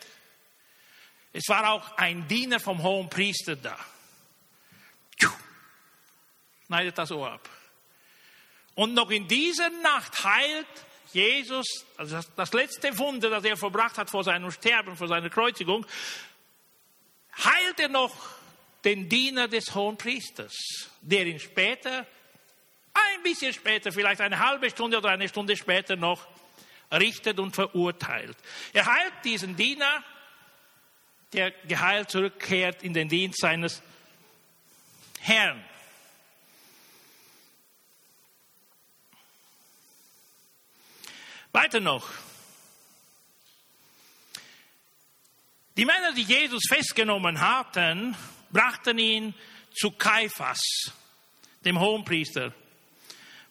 Es 1.33 1.49
war 1.49 1.73
auch 1.73 1.97
ein 1.97 2.27
Diener 2.27 2.59
vom 2.61 2.83
hohen 2.83 3.09
Priester 3.09 3.57
da. 3.57 3.79
Schneidet 6.67 6.99
das 6.99 7.11
Ohr 7.11 7.33
ab. 7.33 7.49
Und 8.75 8.95
noch 8.95 9.11
in 9.11 9.27
dieser 9.27 9.71
Nacht 9.71 10.23
heilt 10.23 10.67
Jesus, 11.13 11.87
also 11.97 12.21
das, 12.37 12.53
letzte 12.53 12.97
Wunder, 12.99 13.31
das 13.31 13.43
er 13.45 13.57
verbracht 13.57 13.97
hat 13.97 14.11
vor 14.11 14.23
seinem 14.23 14.51
Sterben, 14.51 14.95
vor 14.95 15.09
seiner 15.09 15.31
Kreuzigung, 15.31 15.87
heilt 17.43 17.81
er 17.81 17.89
noch 17.89 18.15
den 18.85 19.09
Diener 19.09 19.49
des 19.49 19.75
hohen 19.75 19.97
Priesters, 19.97 20.55
der 21.01 21.27
ihn 21.27 21.41
später, 21.41 22.07
ein 22.93 23.23
bisschen 23.23 23.53
später, 23.53 23.91
vielleicht 23.91 24.21
eine 24.21 24.39
halbe 24.39 24.69
Stunde 24.71 24.99
oder 24.99 25.09
eine 25.09 25.29
Stunde 25.29 25.57
später 25.57 25.97
noch 25.97 26.27
richtet 26.93 27.39
und 27.39 27.55
verurteilt. 27.55 28.37
Er 28.73 28.87
heilt 28.87 29.13
diesen 29.25 29.57
Diener, 29.57 30.05
der 31.33 31.51
geheilt 31.67 32.11
zurückkehrt 32.11 32.83
in 32.83 32.95
den 32.95 33.09
Dienst 33.09 33.41
seines 33.41 33.83
Herrn. 35.21 35.63
Weiter 41.53 41.81
noch. 41.81 42.09
Die 45.77 45.85
Männer, 45.85 46.13
die 46.13 46.23
Jesus 46.23 46.63
festgenommen 46.69 47.41
hatten, 47.41 48.17
brachten 48.51 48.99
ihn 48.99 49.35
zu 49.73 49.93
Kaiphas, 49.93 50.61
dem 51.65 51.79
Hohenpriester. 51.79 52.53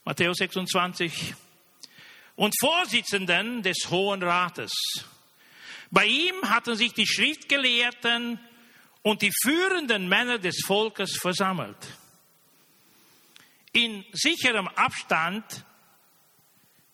Matthäus 0.03 0.37
26. 0.37 1.35
Und 2.35 2.53
Vorsitzenden 2.59 3.63
des 3.63 3.89
Hohen 3.89 4.21
Rates. 4.23 4.71
Bei 5.91 6.05
ihm 6.05 6.35
hatten 6.49 6.75
sich 6.75 6.93
die 6.93 7.07
Schriftgelehrten 7.07 8.39
und 9.01 9.21
die 9.21 9.31
führenden 9.41 10.09
Männer 10.09 10.37
des 10.37 10.63
Volkes 10.65 11.17
versammelt. 11.17 11.77
In 13.71 14.03
sicherem 14.11 14.67
Abstand 14.67 15.65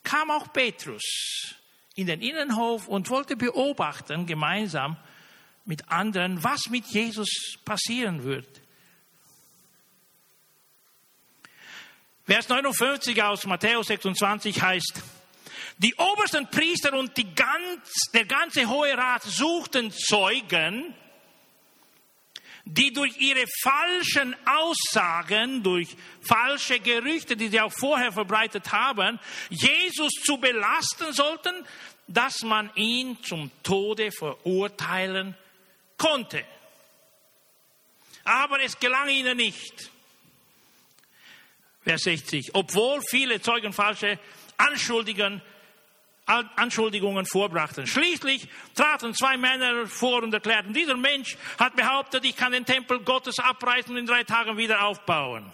kam 0.03 0.29
auch 0.29 0.51
Petrus 0.53 1.55
in 1.95 2.07
den 2.07 2.21
Innenhof 2.21 2.87
und 2.87 3.09
wollte 3.09 3.35
beobachten, 3.35 4.25
gemeinsam 4.25 4.97
mit 5.65 5.89
anderen, 5.89 6.43
was 6.43 6.67
mit 6.69 6.85
Jesus 6.87 7.29
passieren 7.63 8.23
wird. 8.23 8.61
Vers 12.25 12.47
59 12.49 13.21
aus 13.21 13.45
Matthäus 13.45 13.87
26 13.87 14.61
heißt, 14.61 15.03
die 15.77 15.95
obersten 15.95 16.49
Priester 16.49 16.93
und 16.93 17.15
ganz, 17.35 18.11
der 18.13 18.25
ganze 18.25 18.67
Hohe 18.67 18.95
Rat 18.97 19.23
suchten 19.23 19.91
Zeugen, 19.91 20.93
die 22.65 22.93
durch 22.93 23.17
ihre 23.17 23.45
falschen 23.61 24.35
Aussagen, 24.45 25.63
durch 25.63 25.89
falsche 26.21 26.79
Gerüchte, 26.79 27.35
die 27.35 27.49
sie 27.49 27.59
auch 27.59 27.73
vorher 27.73 28.11
verbreitet 28.11 28.71
haben, 28.71 29.19
Jesus 29.49 30.11
zu 30.23 30.37
belasten 30.37 31.11
sollten, 31.11 31.53
dass 32.07 32.41
man 32.43 32.71
ihn 32.75 33.21
zum 33.23 33.51
Tode 33.63 34.11
verurteilen 34.11 35.35
konnte. 35.97 36.45
Aber 38.23 38.61
es 38.61 38.79
gelang 38.79 39.09
ihnen 39.09 39.35
nicht. 39.35 39.89
Vers 41.81 42.03
60. 42.03 42.51
Obwohl 42.53 43.01
viele 43.01 43.41
Zeugen 43.41 43.73
falsche 43.73 44.17
Anschuldigungen 44.55 45.41
Anschuldigungen 46.25 47.25
vorbrachten. 47.25 47.85
Schließlich 47.85 48.47
traten 48.75 49.13
zwei 49.13 49.37
Männer 49.37 49.87
vor 49.87 50.23
und 50.23 50.33
erklärten, 50.33 50.73
dieser 50.73 50.95
Mensch 50.95 51.37
hat 51.59 51.75
behauptet, 51.75 52.23
ich 52.23 52.35
kann 52.35 52.53
den 52.53 52.65
Tempel 52.65 52.99
Gottes 53.01 53.39
abreißen 53.39 53.91
und 53.91 53.97
in 53.97 54.05
drei 54.05 54.23
Tagen 54.23 54.57
wieder 54.57 54.83
aufbauen. 54.85 55.51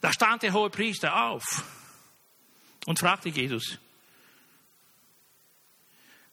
Da 0.00 0.12
stand 0.12 0.42
der 0.42 0.52
hohe 0.52 0.70
Priester 0.70 1.24
auf 1.24 1.44
und 2.86 2.98
fragte 2.98 3.30
Jesus, 3.30 3.78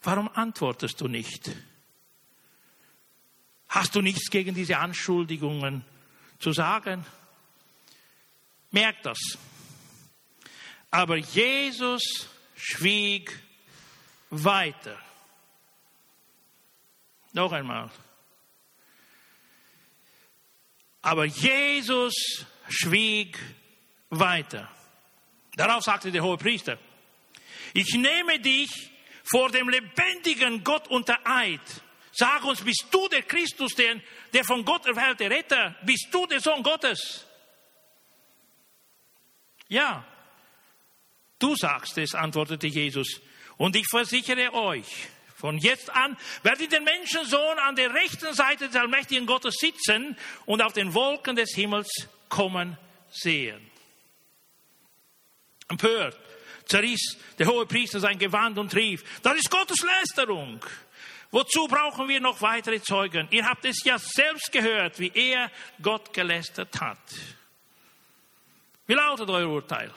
warum 0.03 0.29
antwortest 0.33 0.99
du 0.99 1.07
nicht? 1.07 1.51
Hast 3.69 3.95
du 3.95 4.01
nichts 4.01 4.29
gegen 4.29 4.55
diese 4.55 4.77
Anschuldigungen 4.77 5.85
zu 6.39 6.51
sagen? 6.51 7.05
Merkt 8.71 9.05
das. 9.05 9.37
Aber 10.91 11.17
Jesus 11.17 12.29
schwieg 12.57 13.31
weiter. 14.29 14.99
Noch 17.33 17.51
einmal. 17.51 17.89
Aber 21.01 21.25
Jesus 21.25 22.45
schwieg 22.67 23.39
weiter. 24.09 24.69
Darauf 25.55 25.83
sagte 25.83 26.11
der 26.11 26.23
hohe 26.23 26.37
Priester, 26.37 26.77
ich 27.73 27.93
nehme 27.93 28.39
dich 28.39 28.91
vor 29.23 29.49
dem 29.49 29.69
lebendigen 29.69 30.63
Gott 30.63 30.87
unter 30.87 31.19
Eid. 31.25 31.61
Sag 32.11 32.43
uns, 32.43 32.61
bist 32.61 32.87
du 32.89 33.07
der 33.09 33.21
Christus, 33.21 33.75
der, 33.75 34.01
der 34.33 34.43
von 34.43 34.65
Gott 34.65 34.85
erwählte 34.85 35.29
Retter? 35.29 35.75
Bist 35.83 36.07
du 36.11 36.25
der 36.25 36.39
Sohn 36.39 36.63
Gottes? 36.63 37.25
Ja, 39.67 40.05
du 41.39 41.55
sagst 41.55 41.97
es, 41.97 42.15
antwortete 42.15 42.67
Jesus. 42.67 43.21
Und 43.57 43.75
ich 43.75 43.85
versichere 43.89 44.53
euch, 44.53 45.07
von 45.35 45.57
jetzt 45.57 45.89
an 45.89 46.17
werdet 46.43 46.71
den 46.71 46.83
Menschensohn 46.83 47.59
an 47.59 47.75
der 47.75 47.93
rechten 47.93 48.33
Seite 48.33 48.67
des 48.67 48.75
allmächtigen 48.75 49.25
Gottes 49.25 49.55
sitzen 49.59 50.17
und 50.45 50.61
auf 50.61 50.73
den 50.73 50.93
Wolken 50.93 51.35
des 51.35 51.53
Himmels 51.53 51.89
kommen 52.29 52.77
sehen. 53.09 53.69
Empört 55.69 56.17
zerriss 56.67 57.17
der 57.37 57.47
hohe 57.47 57.65
Priester 57.65 57.99
sein 57.99 58.17
Gewand 58.17 58.57
und 58.57 58.73
rief, 58.75 59.03
das 59.21 59.37
ist 59.37 59.49
Gottes 59.49 59.81
Lästerung. 59.81 60.63
Wozu 61.31 61.67
brauchen 61.67 62.07
wir 62.07 62.21
noch 62.21 62.41
weitere 62.41 62.81
Zeugen? 62.81 63.27
Ihr 63.31 63.45
habt 63.45 63.65
es 63.65 63.83
ja 63.83 63.99
selbst 63.99 64.51
gehört, 64.51 64.99
wie 64.99 65.11
er 65.13 65.51
Gott 65.81 66.13
gelästert 66.13 66.79
hat. 66.79 66.99
Wie 68.85 68.93
lautet 68.93 69.29
euer 69.29 69.49
Urteil? 69.49 69.93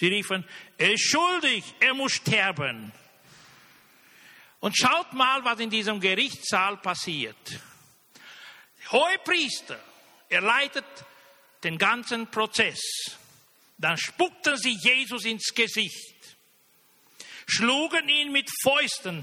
Sie 0.00 0.08
riefen, 0.08 0.46
er 0.78 0.94
ist 0.94 1.10
schuldig, 1.10 1.62
er 1.78 1.92
muss 1.92 2.12
sterben. 2.12 2.90
Und 4.60 4.74
schaut 4.74 5.12
mal, 5.12 5.44
was 5.44 5.60
in 5.60 5.68
diesem 5.68 6.00
Gerichtssaal 6.00 6.78
passiert. 6.78 7.36
Der 8.78 8.92
hohe 8.92 9.18
Priester, 9.22 9.78
er 10.30 10.40
leitet 10.40 10.86
den 11.62 11.76
ganzen 11.76 12.30
Prozess. 12.30 12.80
Dann 13.76 13.98
spuckten 13.98 14.56
sie 14.56 14.74
Jesus 14.80 15.26
ins 15.26 15.52
Gesicht, 15.54 16.38
schlugen 17.46 18.08
ihn 18.08 18.32
mit 18.32 18.48
Fäusten, 18.62 19.22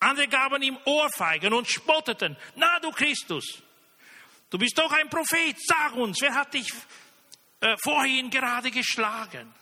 andere 0.00 0.26
gaben 0.26 0.60
ihm 0.60 0.76
Ohrfeigen 0.84 1.52
und 1.52 1.68
spotteten, 1.68 2.36
na 2.56 2.80
du 2.80 2.90
Christus, 2.90 3.62
du 4.50 4.58
bist 4.58 4.76
doch 4.76 4.90
ein 4.90 5.08
Prophet, 5.08 5.56
sag 5.64 5.94
uns, 5.94 6.20
wer 6.20 6.34
hat 6.34 6.52
dich 6.52 6.72
äh, 7.60 7.76
vorhin 7.82 8.30
gerade 8.30 8.70
geschlagen? 8.70 9.54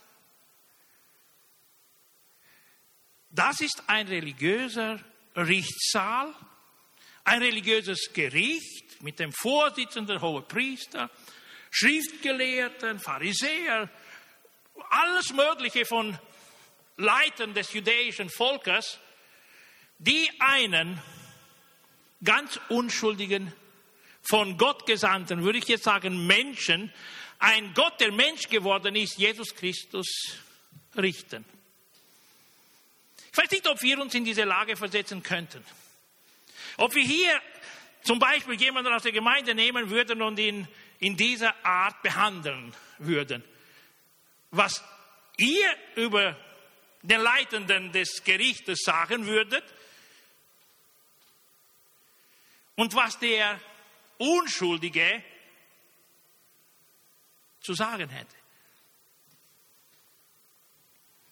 Das 3.29 3.61
ist 3.61 3.83
ein 3.87 4.07
religiöser 4.07 4.99
Richtssaal, 5.35 6.33
ein 7.23 7.41
religiöses 7.41 8.11
Gericht 8.13 9.01
mit 9.01 9.19
dem 9.19 9.31
Vorsitzenden, 9.31 10.21
hohe 10.21 10.41
Priester, 10.41 11.09
Schriftgelehrten, 11.69 12.99
Pharisäer, 12.99 13.89
alles 14.89 15.33
Mögliche 15.33 15.85
von 15.85 16.17
Leitern 16.95 17.53
des 17.53 17.73
jüdischen 17.73 18.29
Volkes, 18.29 18.99
die 19.99 20.29
einen 20.39 20.99
ganz 22.23 22.59
unschuldigen, 22.69 23.53
von 24.29 24.57
Gott 24.57 24.85
gesandten, 24.85 25.43
würde 25.43 25.59
ich 25.59 25.67
jetzt 25.67 25.85
sagen, 25.85 26.27
Menschen, 26.27 26.91
ein 27.39 27.73
Gott, 27.73 27.99
der 27.99 28.11
Mensch 28.11 28.47
geworden 28.47 28.95
ist, 28.95 29.17
Jesus 29.17 29.53
Christus, 29.53 30.07
richten. 30.95 31.45
Ich 33.31 33.37
weiß 33.37 33.51
nicht, 33.51 33.67
ob 33.67 33.81
wir 33.81 33.99
uns 33.99 34.15
in 34.15 34.25
diese 34.25 34.43
Lage 34.43 34.75
versetzen 34.75 35.21
könnten. 35.21 35.63
Ob 36.77 36.95
wir 36.95 37.03
hier 37.03 37.39
zum 38.03 38.19
Beispiel 38.19 38.55
jemanden 38.55 38.93
aus 38.93 39.03
der 39.03 39.11
Gemeinde 39.11 39.53
nehmen 39.53 39.89
würden 39.89 40.21
und 40.21 40.39
ihn 40.39 40.67
in 40.99 41.15
dieser 41.15 41.53
Art 41.63 42.01
behandeln 42.01 42.73
würden. 42.97 43.43
Was 44.49 44.83
ihr 45.37 45.67
über 45.95 46.35
den 47.01 47.21
Leitenden 47.21 47.91
des 47.91 48.23
Gerichtes 48.23 48.79
sagen 48.83 49.27
würdet 49.27 49.63
und 52.75 52.95
was 52.95 53.19
der 53.19 53.59
Unschuldige 54.17 55.23
zu 57.67 57.73
sagen 57.73 58.07
hätte. 58.09 58.35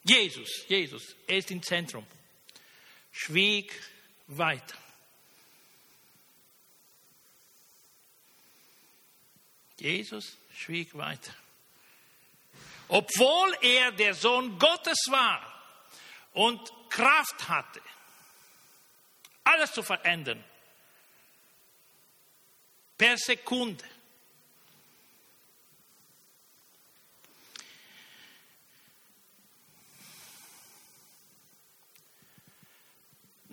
Jesus, 0.03 0.65
Jesus, 0.67 1.15
er 1.25 1.37
ist 1.37 1.49
im 1.49 1.63
Zentrum, 1.63 2.05
schwieg 3.09 3.71
weiter. 4.27 4.77
Jesus 9.79 10.37
schwieg 10.53 10.93
weiter. 10.97 11.33
Obwohl 12.89 13.57
er 13.61 13.93
der 13.93 14.13
Sohn 14.13 14.59
Gottes 14.59 14.99
war 15.07 15.41
und 16.33 16.69
Kraft 16.89 17.47
hatte, 17.47 17.81
alles 19.45 19.71
zu 19.71 19.81
verändern, 19.83 20.43
per 22.97 23.17
Sekunde. 23.17 23.94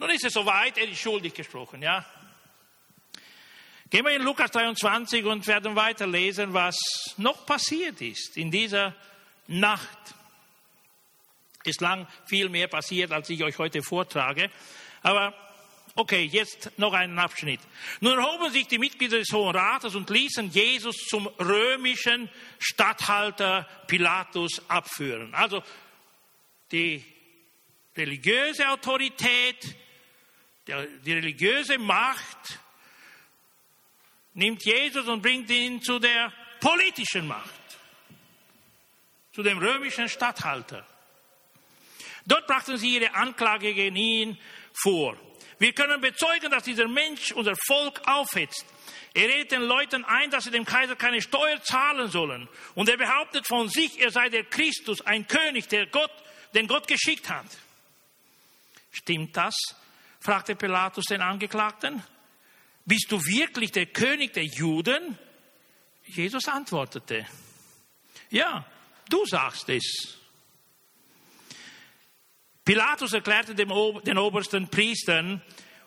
Nun 0.03 0.11
ist 0.11 0.25
es 0.25 0.33
soweit, 0.33 0.77
er 0.79 0.89
ist 0.89 0.99
schuldig 0.99 1.33
gesprochen, 1.33 1.81
ja. 1.81 2.05
Gehen 3.89 4.05
wir 4.05 4.11
in 4.11 4.23
Lukas 4.23 4.51
23 4.51 5.25
und 5.25 5.47
werden 5.47 5.77
weiterlesen, 5.77 6.53
was 6.53 6.77
noch 7.19 7.47
passiert 7.47 8.01
ist 8.01 8.37
in 8.37 8.51
dieser 8.51 8.97
Nacht. 9.47 9.99
Ist 11.63 11.81
lang 11.81 12.09
viel 12.27 12.49
mehr 12.49 12.67
passiert, 12.67 13.13
als 13.13 13.31
ich 13.31 13.45
euch 13.45 13.57
heute 13.59 13.81
vortrage. 13.81 14.51
Aber 15.03 15.35
okay, 15.95 16.25
jetzt 16.25 16.77
noch 16.79 16.95
einen 16.95 17.21
Abschnitt. 17.21 17.61
Nun 18.01 18.19
erhoben 18.19 18.51
sich 18.51 18.67
die 18.67 18.79
Mitglieder 18.79 19.19
des 19.19 19.31
Hohen 19.33 19.55
Rates 19.55 19.95
und 19.95 20.11
ließen 20.11 20.51
Jesus 20.51 20.97
zum 20.97 21.29
römischen 21.39 22.29
Statthalter 22.59 23.69
Pilatus 23.87 24.63
abführen. 24.67 25.33
Also 25.33 25.63
die 26.73 27.05
religiöse 27.97 28.69
Autorität, 28.69 29.77
die 30.67 31.13
religiöse 31.13 31.79
Macht 31.79 32.59
nimmt 34.35 34.65
Jesus 34.65 35.07
und 35.09 35.23
bringt 35.23 35.51
ihn 35.51 35.83
zu 35.83 35.99
der 35.99 36.33
politischen 36.61 37.27
Macht, 37.27 37.51
zu 39.33 39.43
dem 39.43 39.59
römischen 39.59 40.09
Statthalter. 40.09 40.87
Dort 42.25 42.47
brachten 42.47 42.79
sie 42.79 42.97
ihre 42.97 43.15
Anklage 43.15 43.75
gegen 43.75 43.97
ihn 43.97 44.39
vor. 44.73 45.17
Wir 45.59 45.73
können 45.73 46.01
bezeugen, 46.01 46.51
dass 46.51 46.65
dieser 46.65 46.89
Mensch 46.89 47.33
unser 47.33 47.55
Volk 47.67 48.01
aufhetzt. 48.07 48.65
Er 49.15 49.29
redet 49.29 49.53
den 49.53 49.63
Leuten 49.63 50.05
ein, 50.05 50.31
dass 50.31 50.45
sie 50.45 50.51
dem 50.51 50.65
Kaiser 50.65 50.97
keine 50.97 51.21
Steuer 51.21 51.63
zahlen 51.63 52.09
sollen. 52.09 52.49
Und 52.75 52.89
er 52.89 52.97
behauptet 52.97 53.47
von 53.47 53.69
sich, 53.69 54.01
er 54.01 54.11
sei 54.11 54.29
der 54.29 54.45
Christus, 54.45 55.03
ein 55.03 55.27
König, 55.27 55.69
der 55.69 55.87
Gott, 55.87 56.11
den 56.55 56.67
Gott 56.67 56.89
geschickt 56.89 57.29
hat. 57.29 57.47
Stimmt 58.91 59.37
das? 59.37 59.55
Fragte 60.23 60.55
Pilatus 60.55 61.05
den 61.07 61.21
Angeklagten. 61.21 62.03
Bist 62.85 63.11
du 63.11 63.25
wirklich 63.25 63.73
der 63.73 63.87
König 63.87 64.33
der 64.33 64.45
Juden? 64.45 65.19
Jesus 66.05 66.49
antwortete, 66.49 67.27
ja, 68.31 68.65
du 69.09 69.25
sagst 69.27 69.69
es. 69.69 70.19
Pilatus 72.65 73.13
erklärte 73.13 73.55
dem, 73.55 73.71
den 74.05 74.19
obersten 74.19 74.69
Priestern 74.69 75.43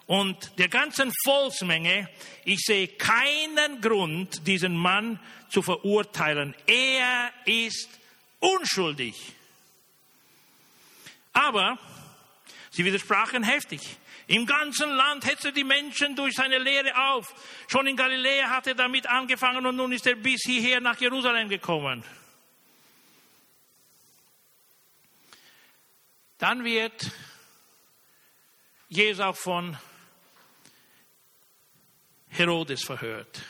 und 0.06 0.58
der 0.60 0.68
ganzen 0.68 1.12
Volksmenge, 1.24 2.10
ich 2.44 2.60
sehe 2.60 2.88
keinen 2.88 3.82
Grund, 3.82 4.46
diesen 4.46 4.76
Mann 4.76 5.20
zu 5.50 5.62
verurteilen. 5.62 6.54
Er 6.68 7.32
ist 7.46 7.90
unschuldig. 8.40 9.16
Aber 11.34 11.80
sie 12.72 12.86
widersprachen 12.86 13.44
heftig. 13.44 13.98
Im 14.28 14.46
ganzen 14.46 14.90
Land 14.90 15.26
hetzte 15.26 15.54
die 15.54 15.64
Menschen 15.64 16.16
durch 16.16 16.36
seine 16.36 16.58
Lehre 16.58 16.96
auf. 17.10 17.28
Schon 17.68 17.86
in 17.86 17.96
Galiläa 17.96 18.50
hat 18.50 18.66
er 18.66 18.74
damit 18.74 19.08
angefangen 19.08 19.66
und 19.66 19.76
nun 19.76 19.92
ist 19.92 20.08
er 20.08 20.16
bis 20.16 20.42
hierher 20.44 20.82
nach 20.82 21.00
Jerusalem 21.00 21.48
gekommen. 21.48 22.04
Dann 26.40 26.64
wird 26.64 27.12
Jesus 28.88 29.24
auch 29.24 29.38
von 29.38 29.78
Herodes 32.30 32.84
verhört. 32.84 33.42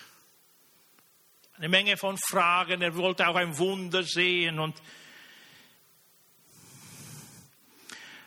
Eine 1.57 1.69
Menge 1.69 1.95
von 1.95 2.17
Fragen. 2.17 2.81
Er 2.81 2.95
wollte 2.95 3.27
auch 3.27 3.35
ein 3.35 3.57
Wunder 3.57 4.03
sehen 4.03 4.59
und 4.59 4.81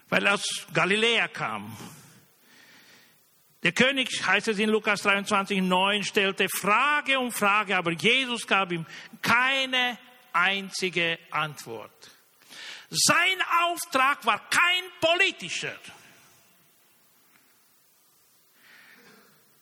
weil 0.08 0.24
er 0.24 0.34
aus 0.34 0.66
Galiläa 0.72 1.28
kam. 1.28 1.76
Der 3.68 3.74
König, 3.74 4.26
heißt 4.26 4.48
es 4.48 4.58
in 4.58 4.70
Lukas 4.70 5.02
23, 5.02 5.60
9, 5.60 6.02
stellte 6.02 6.48
Frage 6.48 7.18
um 7.18 7.30
Frage, 7.30 7.76
aber 7.76 7.90
Jesus 7.90 8.46
gab 8.46 8.72
ihm 8.72 8.86
keine 9.20 9.98
einzige 10.32 11.18
Antwort. 11.30 12.10
Sein 12.88 13.38
Auftrag 13.64 14.24
war 14.24 14.48
kein 14.48 14.84
politischer. 15.02 15.78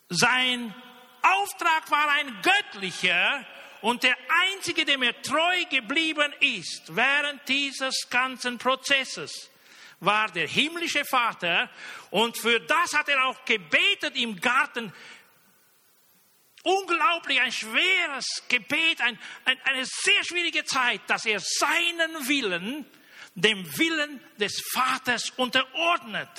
Sein 0.09 0.73
Auftrag 1.23 1.91
war 1.91 2.09
ein 2.11 2.33
göttlicher 2.43 3.45
und 3.81 4.05
der 4.05 4.17
einzige, 4.53 4.85
dem 4.85 5.03
er 5.03 5.21
treu 5.21 5.65
geblieben 5.69 6.33
ist 6.39 6.95
während 6.95 7.41
dieses 7.49 8.09
ganzen 8.09 8.57
Prozesses 8.59 9.51
war 10.01 10.31
der 10.31 10.47
himmlische 10.47 11.05
Vater 11.05 11.71
und 12.11 12.37
für 12.37 12.61
das 12.61 12.95
hat 12.95 13.09
er 13.09 13.25
auch 13.27 13.45
gebetet 13.45 14.17
im 14.17 14.41
Garten. 14.41 14.93
Unglaublich, 16.63 17.41
ein 17.41 17.53
schweres 17.53 18.43
Gebet, 18.49 19.01
ein, 19.01 19.19
ein, 19.45 19.61
eine 19.63 19.85
sehr 19.85 20.25
schwierige 20.25 20.65
Zeit, 20.65 21.01
dass 21.07 21.25
er 21.25 21.41
seinen 21.41 22.29
Willen 22.29 22.85
dem 23.37 23.79
Willen 23.79 24.21
des 24.39 24.63
Vaters 24.73 25.31
unterordnet. 25.37 26.31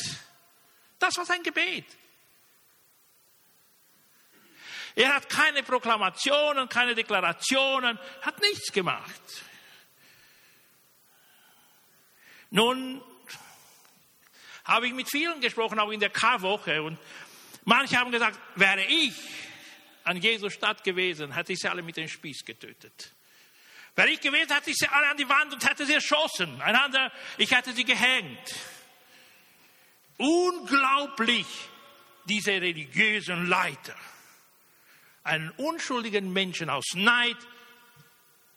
Das 1.00 1.16
war 1.16 1.26
sein 1.26 1.44
Gebet. 1.44 1.86
Er 4.96 5.14
hat 5.14 5.30
keine 5.30 5.62
Proklamationen, 5.62 6.68
keine 6.68 6.96
Deklarationen, 6.96 8.00
hat 8.24 8.42
nichts 8.42 8.72
gemacht. 8.72 9.22
Nun 12.50 13.04
habe 14.68 14.88
ich 14.88 14.94
mit 14.94 15.10
vielen 15.10 15.40
gesprochen, 15.40 15.80
auch 15.80 15.92
in 15.92 16.00
der 16.00 16.10
Karwoche. 16.10 16.84
Und 16.84 17.00
manche 17.64 17.98
haben 17.98 18.12
gesagt, 18.12 18.38
wäre 18.56 18.84
ich 18.84 19.14
an 20.04 20.18
Jesus 20.18 20.54
Stadt 20.54 20.84
gewesen, 20.84 21.34
hätte 21.34 21.54
ich 21.54 21.60
sie 21.60 21.70
alle 21.70 21.82
mit 21.82 21.98
dem 21.98 22.08
Spieß 22.08 22.46
getötet. 22.46 23.14
Wäre 23.96 24.10
ich 24.10 24.22
gewesen, 24.22 24.54
hätte 24.54 24.70
ich 24.70 24.78
sie 24.78 24.88
alle 24.88 25.08
an 25.08 25.18
die 25.18 25.28
Wand 25.28 25.54
und 25.54 25.68
hätte 25.68 25.86
sie 25.86 25.94
erschossen. 25.94 26.62
Einander, 26.62 27.12
ich 27.38 27.52
hätte 27.52 27.74
sie 27.74 27.84
gehängt. 27.84 28.56
Unglaublich, 30.18 31.48
diese 32.26 32.52
religiösen 32.52 33.48
Leiter. 33.48 33.96
Einen 35.24 35.50
unschuldigen 35.52 36.32
Menschen 36.32 36.70
aus 36.70 36.86
Neid 36.94 37.38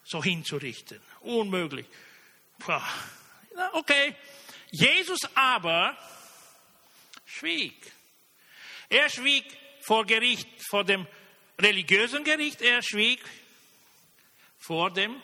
so 0.03 0.23
hinzurichten. 0.23 0.99
Unmöglich. 1.21 1.85
Okay, 3.73 4.15
Jesus 4.71 5.19
aber 5.35 5.97
schwieg. 7.25 7.91
Er 8.89 9.09
schwieg 9.09 9.45
vor 9.81 10.05
Gericht, 10.05 10.47
vor 10.69 10.83
dem 10.83 11.05
religiösen 11.59 12.23
Gericht, 12.23 12.61
er 12.61 12.81
schwieg 12.81 13.21
vor 14.57 14.91
dem 14.91 15.21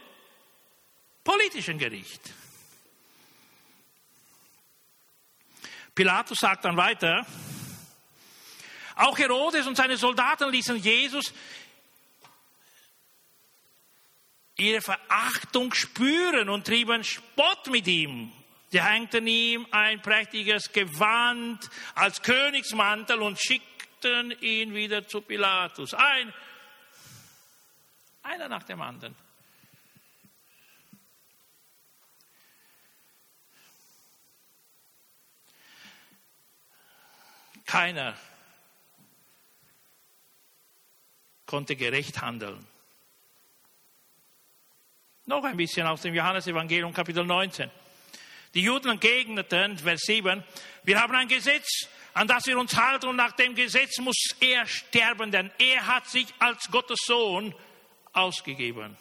politischen 1.23 1.77
Gericht. 1.77 2.21
Pilatus 5.95 6.37
sagt 6.39 6.65
dann 6.65 6.77
weiter, 6.77 7.25
auch 8.95 9.17
Herodes 9.17 9.65
und 9.65 9.75
seine 9.75 9.97
Soldaten 9.97 10.51
ließen 10.51 10.77
Jesus 10.77 11.33
ihre 14.57 14.81
Verachtung 14.81 15.73
spüren 15.73 16.49
und 16.49 16.65
trieben 16.65 17.03
Spott 17.03 17.67
mit 17.67 17.87
ihm. 17.87 18.31
Sie 18.69 18.81
hängten 18.81 19.25
ihm 19.27 19.65
ein 19.71 20.01
prächtiges 20.01 20.71
Gewand 20.71 21.69
als 21.95 22.21
Königsmantel 22.21 23.21
und 23.21 23.39
schickten 23.39 24.31
ihn 24.41 24.73
wieder 24.73 25.07
zu 25.07 25.21
Pilatus. 25.21 25.93
Ein, 25.93 26.33
einer 28.23 28.49
nach 28.49 28.63
dem 28.63 28.81
anderen. 28.81 29.15
Keiner 37.65 38.17
konnte 41.45 41.75
gerecht 41.75 42.21
handeln. 42.21 42.65
Noch 45.25 45.43
ein 45.43 45.57
bisschen 45.57 45.87
aus 45.87 46.01
dem 46.01 46.13
Johannesevangelium 46.13 46.93
Kapitel 46.93 47.25
19. 47.25 47.69
Die 48.57 48.63
Juden 48.63 48.89
entgegneten, 48.89 49.77
Vers 49.77 50.01
7, 50.07 50.43
wir 50.81 50.99
haben 50.99 51.13
ein 51.13 51.27
Gesetz, 51.27 51.87
an 52.15 52.27
das 52.27 52.47
wir 52.47 52.57
uns 52.57 52.75
halten 52.75 53.07
und 53.07 53.15
nach 53.15 53.33
dem 53.33 53.53
Gesetz 53.53 53.99
muss 53.99 54.15
er 54.39 54.65
sterben, 54.65 55.29
denn 55.29 55.51
er 55.59 55.85
hat 55.85 56.07
sich 56.07 56.25
als 56.39 56.67
Gottes 56.71 56.97
Sohn 57.05 57.53
ausgegeben. 58.13 58.97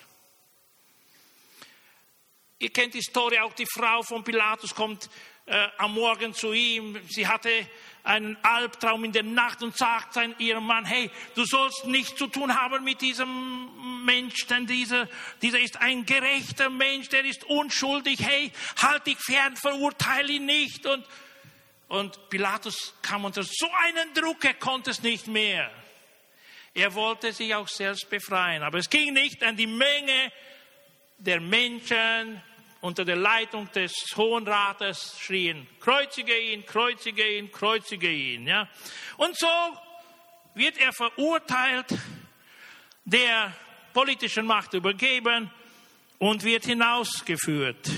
Ihr 2.59 2.71
kennt 2.71 2.93
die 2.93 3.01
Story, 3.01 3.39
auch 3.39 3.55
die 3.55 3.65
Frau 3.65 4.03
von 4.03 4.23
Pilatus 4.25 4.75
kommt 4.75 5.09
äh, 5.47 5.69
am 5.79 5.95
Morgen 5.95 6.35
zu 6.35 6.53
ihm. 6.53 7.01
Sie 7.09 7.27
hatte 7.27 7.67
einen 8.07 8.37
Albtraum 8.43 9.05
in 9.05 9.13
der 9.13 9.25
Nacht 9.25 9.63
und 9.63 9.77
sagt 9.77 10.17
ihrem 10.39 10.65
Mann, 10.65 10.85
hey, 10.85 11.11
du 11.35 11.45
sollst 11.45 11.87
nichts 11.87 12.17
zu 12.17 12.29
tun 12.29 12.55
haben 12.55 12.85
mit 12.85 13.01
diesem 13.01 14.05
Mensch, 14.05 14.47
denn 14.47 14.67
dieser, 14.67 15.09
dieser 15.43 15.59
ist 15.59 15.81
ein 15.81 16.07
gerechter 16.07 16.71
Mensch, 16.71 17.09
der 17.09 17.25
ist 17.25 17.45
unschuldig, 17.45 18.21
hey, 18.23 18.53
halt 18.81 19.07
dich 19.07 19.19
fern, 19.19 19.57
verurteile 19.57 20.33
ihn 20.33 20.47
nicht. 20.47 20.87
Und, 20.87 21.05
und 21.89 22.31
Pilatus 22.31 22.95
kam 23.03 23.25
unter 23.25 23.43
so 23.43 23.69
einen 23.85 24.15
Druck, 24.15 24.45
er 24.45 24.55
konnte 24.55 24.91
es 24.91 25.03
nicht 25.03 25.27
mehr. 25.27 25.71
Er 26.75 26.95
wollte 26.95 27.33
sich 27.33 27.55
auch 27.55 27.69
selbst 27.69 28.09
befreien, 28.09 28.63
aber 28.63 28.79
es 28.79 28.89
ging 28.89 29.15
nicht, 29.15 29.41
denn 29.41 29.57
die 29.57 29.67
Menge 29.67 30.33
der 31.19 31.41
Menschen 31.41 32.43
unter 32.87 33.05
der 33.05 33.17
Leitung 33.17 33.71
des 33.73 33.93
Hohen 34.17 34.47
Rates 34.47 35.19
schrien, 35.19 35.67
kreuzige 35.81 36.39
ihn, 36.39 36.65
kreuzige 36.65 37.37
ihn, 37.37 37.51
kreuzige 37.51 38.11
ihn. 38.11 38.47
Ja? 38.47 38.69
Und 39.17 39.37
so 39.37 39.49
wird 40.55 40.79
er 40.79 40.93
verurteilt, 40.93 41.87
der 43.05 43.53
politischen 43.93 44.47
Macht 44.47 44.73
übergeben 44.75 45.51
und 46.19 46.45
wird 46.45 46.65
hinausgeführt 46.65 47.91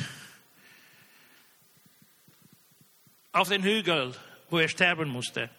auf 3.33 3.49
den 3.51 3.63
Hügel, 3.63 4.15
wo 4.49 4.59
er 4.59 4.69
sterben 4.69 5.11
musste. 5.11 5.51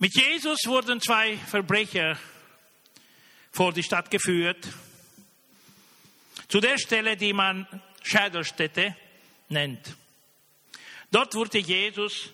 Mit 0.00 0.14
Jesus 0.14 0.58
wurden 0.66 1.00
zwei 1.00 1.36
Verbrecher 1.36 2.18
vor 3.52 3.72
die 3.72 3.82
Stadt 3.84 4.10
geführt 4.10 4.68
zu 6.48 6.60
der 6.60 6.78
Stelle, 6.78 7.16
die 7.16 7.32
man 7.32 7.66
Schädelstätte 8.02 8.96
nennt. 9.48 9.96
Dort 11.10 11.34
wurde 11.34 11.58
Jesus 11.58 12.32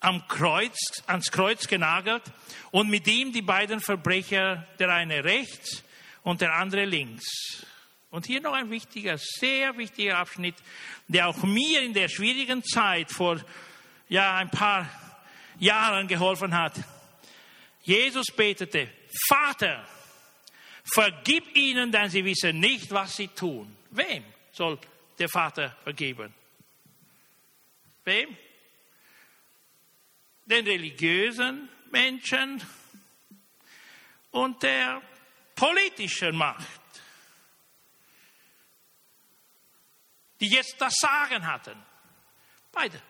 am 0.00 0.26
Kreuz, 0.28 1.02
ans 1.06 1.30
Kreuz 1.30 1.66
genagelt 1.66 2.22
und 2.70 2.88
mit 2.88 3.06
ihm 3.06 3.32
die 3.32 3.42
beiden 3.42 3.80
Verbrecher, 3.80 4.66
der 4.78 4.88
eine 4.88 5.24
rechts 5.24 5.84
und 6.22 6.40
der 6.40 6.54
andere 6.54 6.84
links. 6.86 7.66
Und 8.10 8.26
hier 8.26 8.40
noch 8.40 8.54
ein 8.54 8.70
wichtiger, 8.70 9.18
sehr 9.18 9.76
wichtiger 9.76 10.18
Abschnitt, 10.18 10.56
der 11.06 11.28
auch 11.28 11.42
mir 11.42 11.82
in 11.82 11.94
der 11.94 12.08
schwierigen 12.08 12.64
Zeit 12.64 13.10
vor 13.12 13.40
ja, 14.08 14.36
ein 14.36 14.50
paar 14.50 14.88
Jahren 15.58 16.08
geholfen 16.08 16.56
hat. 16.56 16.74
Jesus 17.82 18.26
betete, 18.34 18.88
Vater, 19.28 19.86
Vergib 20.92 21.56
ihnen, 21.56 21.92
denn 21.92 22.10
sie 22.10 22.24
wissen 22.24 22.58
nicht, 22.58 22.90
was 22.90 23.16
sie 23.16 23.28
tun. 23.28 23.76
Wem 23.90 24.24
soll 24.50 24.78
der 25.18 25.28
Vater 25.28 25.76
vergeben? 25.84 26.34
Wem? 28.04 28.36
Den 30.46 30.66
religiösen 30.66 31.68
Menschen 31.90 32.60
und 34.32 34.62
der 34.62 35.02
politischen 35.54 36.36
Macht, 36.36 36.66
die 40.40 40.48
jetzt 40.48 40.76
das 40.78 40.94
Sagen 40.94 41.46
hatten. 41.46 41.76
Beide. 42.72 43.00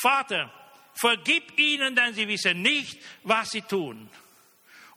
Vater, 0.00 0.52
vergib 0.94 1.58
ihnen, 1.58 1.94
denn 1.94 2.14
sie 2.14 2.28
wissen 2.28 2.62
nicht, 2.62 3.02
was 3.24 3.50
sie 3.50 3.62
tun. 3.62 4.08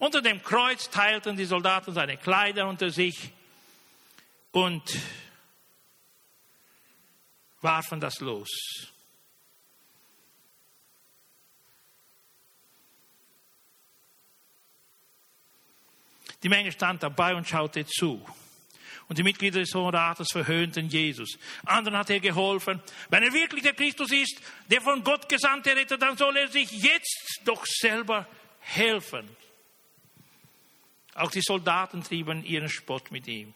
Unter 0.02 0.24
dem 0.24 0.42
Kreuz 0.42 0.90
teilten 0.90 1.38
die 1.38 1.46
Soldaten 1.46 1.94
seine 1.94 2.18
Kleider 2.18 2.68
unter 2.68 2.90
sich 2.90 3.32
und 4.52 4.82
warfen 7.62 8.00
das 8.00 8.20
los. 8.20 8.50
Die 16.42 16.50
Menge 16.50 16.72
stand 16.72 17.04
dabei 17.04 17.36
und 17.36 17.48
schaute 17.48 17.86
zu. 17.86 18.26
Und 19.08 19.20
die 19.20 19.24
Mitglieder 19.24 19.60
des 19.60 19.76
Hohen 19.76 19.94
Rates 19.94 20.30
verhöhnten 20.32 20.88
Jesus. 20.88 21.38
Anderen 21.64 22.00
hat 22.00 22.10
er 22.10 22.20
geholfen. 22.20 22.82
Wenn 23.10 23.22
er 23.22 23.34
wirklich 23.34 23.62
der 23.62 23.76
Christus 23.76 24.12
ist, 24.12 24.42
der 24.68 24.82
von 24.82 25.04
Gott 25.04 25.30
gesandte 25.30 25.76
Retter, 25.76 26.00
dann 26.00 26.18
soll 26.18 26.38
er 26.38 26.48
sich 26.48 26.72
jetzt 26.72 27.42
doch 27.46 27.64
selber 27.68 28.28
helfen. 28.62 29.30
Auch 31.16 31.32
die 31.32 31.42
Soldaten 31.42 32.04
trieben 32.04 32.44
ihren 32.44 32.70
Spott 32.70 33.12
mit 33.12 33.28
ihm. 33.28 33.54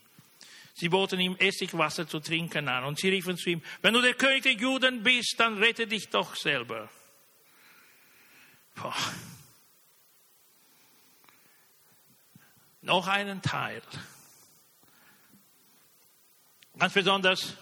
Sie 0.73 0.89
boten 0.89 1.19
ihm 1.21 1.37
Essigwasser 1.37 2.05
zu 2.05 2.19
trinken 2.19 2.67
an 2.67 2.83
und 2.83 2.99
sie 2.99 3.07
riefen 3.07 3.37
zu 3.37 3.49
ihm, 3.49 3.63
wenn 3.81 3.93
du 3.93 4.01
der 4.01 4.13
König 4.13 4.43
der 4.43 4.53
Juden 4.53 5.03
bist, 5.03 5.35
dann 5.37 5.57
rette 5.57 5.87
dich 5.87 6.09
doch 6.09 6.35
selber. 6.35 6.89
Boah. 8.75 8.95
Noch 12.81 13.07
einen 13.07 13.41
Teil. 13.41 13.81
Ganz 16.77 16.93
besonders, 16.93 17.55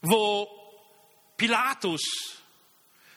wo 0.00 0.48
Pilatus 1.36 2.02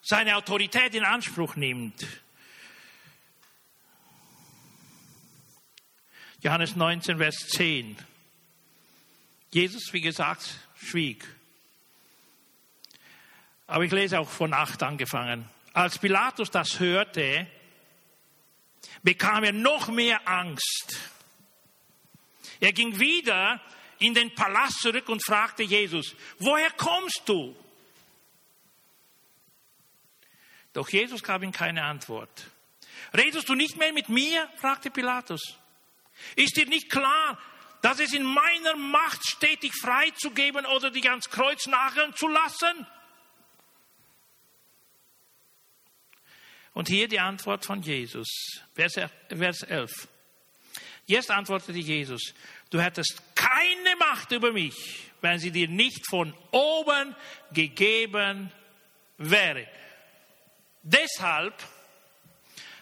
seine 0.03 0.35
Autorität 0.35 0.93
in 0.93 1.03
Anspruch 1.03 1.55
nimmt. 1.55 2.05
Johannes 6.45 6.75
19, 6.75 7.17
Vers 7.17 7.47
10. 7.47 7.97
Jesus, 9.51 9.91
wie 9.93 10.01
gesagt, 10.01 10.47
schwieg. 10.79 11.25
Aber 13.65 13.83
ich 13.83 13.91
lese 13.91 14.19
auch 14.19 14.29
von 14.29 14.53
8 14.53 14.83
angefangen. 14.83 15.49
Als 15.73 15.97
Pilatus 15.97 16.51
das 16.51 16.79
hörte, 16.79 17.47
bekam 19.01 19.43
er 19.43 19.53
noch 19.53 19.87
mehr 19.87 20.27
Angst. 20.27 21.09
Er 22.59 22.73
ging 22.73 22.99
wieder 22.99 23.59
in 23.97 24.13
den 24.13 24.35
Palast 24.35 24.81
zurück 24.81 25.09
und 25.09 25.25
fragte 25.25 25.63
Jesus, 25.63 26.15
woher 26.37 26.69
kommst 26.69 27.23
du? 27.25 27.55
Doch 30.73 30.89
Jesus 30.89 31.23
gab 31.23 31.41
ihm 31.41 31.51
keine 31.51 31.83
Antwort. 31.85 32.45
Redest 33.17 33.49
du 33.49 33.55
nicht 33.55 33.77
mehr 33.77 33.93
mit 33.93 34.09
mir? 34.09 34.47
fragte 34.57 34.91
Pilatus. 34.91 35.57
Ist 36.35 36.57
dir 36.57 36.65
nicht 36.65 36.89
klar, 36.89 37.39
dass 37.81 37.99
es 37.99 38.13
in 38.13 38.23
meiner 38.23 38.75
Macht 38.75 39.27
steht, 39.27 39.63
dich 39.63 39.73
freizugeben 39.79 40.65
oder 40.65 40.91
dich 40.91 41.09
ans 41.09 41.29
Kreuz 41.29 41.67
nageln 41.67 42.15
zu 42.15 42.27
lassen? 42.27 42.87
Und 46.73 46.89
hier 46.89 47.07
die 47.07 47.19
Antwort 47.19 47.65
von 47.65 47.81
Jesus, 47.81 48.27
Vers 48.73 48.97
11. 48.97 49.91
Jetzt 51.05 51.31
antwortete 51.31 51.77
Jesus, 51.77 52.33
du 52.69 52.81
hättest 52.81 53.21
keine 53.35 53.95
Macht 53.97 54.31
über 54.31 54.51
mich, 54.51 55.11
wenn 55.21 55.39
sie 55.39 55.51
dir 55.51 55.67
nicht 55.67 56.09
von 56.09 56.33
oben 56.51 57.15
gegeben 57.53 58.51
wäre. 59.17 59.67
Deshalb 60.81 61.53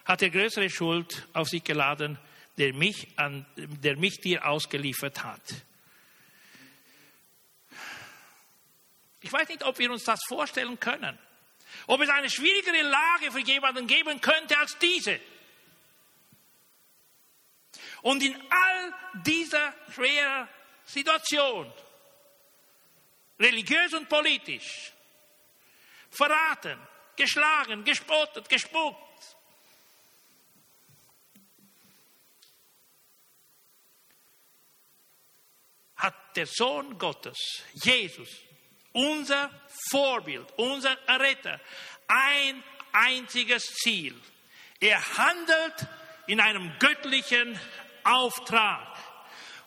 hat 0.05 0.21
er 0.21 0.29
größere 0.29 0.69
Schuld 0.69 1.27
auf 1.33 1.47
sich 1.47 1.63
geladen, 1.63 2.17
der 2.57 2.73
mich, 2.73 3.07
an, 3.17 3.45
der 3.55 3.97
mich 3.97 4.19
dir 4.21 4.45
ausgeliefert 4.45 5.23
hat. 5.23 5.41
Ich 9.21 9.31
weiß 9.31 9.47
nicht, 9.47 9.63
ob 9.63 9.79
wir 9.79 9.89
uns 9.91 10.03
das 10.03 10.19
vorstellen 10.27 10.79
können. 10.79 11.17
Ob 11.87 12.01
es 12.01 12.09
eine 12.09 12.29
schwierigere 12.29 12.81
Lage 12.81 13.31
für 13.31 13.39
jemanden 13.39 13.87
geben 13.87 14.21
könnte 14.21 14.57
als 14.57 14.77
diese. 14.77 15.19
Und 18.01 18.21
in 18.21 18.35
all 18.51 18.93
dieser 19.25 19.73
schweren 19.93 20.47
Situation, 20.85 21.71
religiös 23.39 23.93
und 23.93 24.09
politisch, 24.09 24.91
verraten, 26.11 26.77
geschlagen, 27.15 27.83
gespottet, 27.83 28.49
gespuckt, 28.49 29.12
hat 36.03 36.35
der 36.35 36.45
Sohn 36.45 36.97
Gottes, 36.97 37.63
Jesus, 37.73 38.29
unser 38.91 39.49
Vorbild, 39.89 40.45
unser 40.57 40.97
Retter, 41.07 41.59
ein 42.07 42.61
einziges 42.91 43.73
Ziel. 43.75 44.13
Er 44.81 45.01
handelt 45.17 45.87
in 46.27 46.41
einem 46.41 46.71
göttlichen 46.77 47.57
Auftrag. 48.03 48.87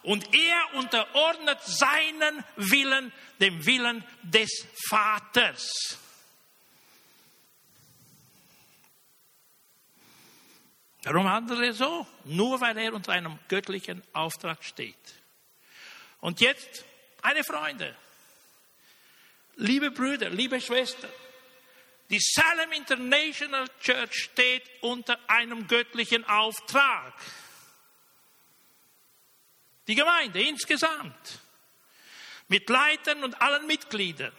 Und 0.03 0.33
er 0.33 0.75
unterordnet 0.75 1.59
seinen 1.63 2.43
Willen 2.55 3.11
dem 3.39 3.65
Willen 3.65 4.05
des 4.21 4.65
Vaters. 4.87 5.97
Warum 11.03 11.27
handelt 11.29 11.61
er 11.61 11.73
so? 11.73 12.07
Nur 12.25 12.61
weil 12.61 12.77
er 12.77 12.93
unter 12.93 13.11
einem 13.11 13.39
göttlichen 13.47 14.03
Auftrag 14.13 14.63
steht. 14.63 15.16
Und 16.19 16.41
jetzt, 16.41 16.85
eine 17.21 17.43
Freunde, 17.43 17.95
liebe 19.55 19.91
Brüder, 19.91 20.29
liebe 20.29 20.59
Schwestern, 20.59 21.11
die 22.09 22.19
Salem 22.19 22.71
International 22.71 23.67
Church 23.81 24.13
steht 24.13 24.63
unter 24.81 25.19
einem 25.29 25.67
göttlichen 25.67 26.23
Auftrag. 26.25 27.13
Die 29.87 29.95
Gemeinde 29.95 30.41
insgesamt. 30.41 31.39
Mit 32.47 32.69
Leitern 32.69 33.25
und 33.25 33.41
allen 33.41 33.67
Mitgliedern. 33.67 34.31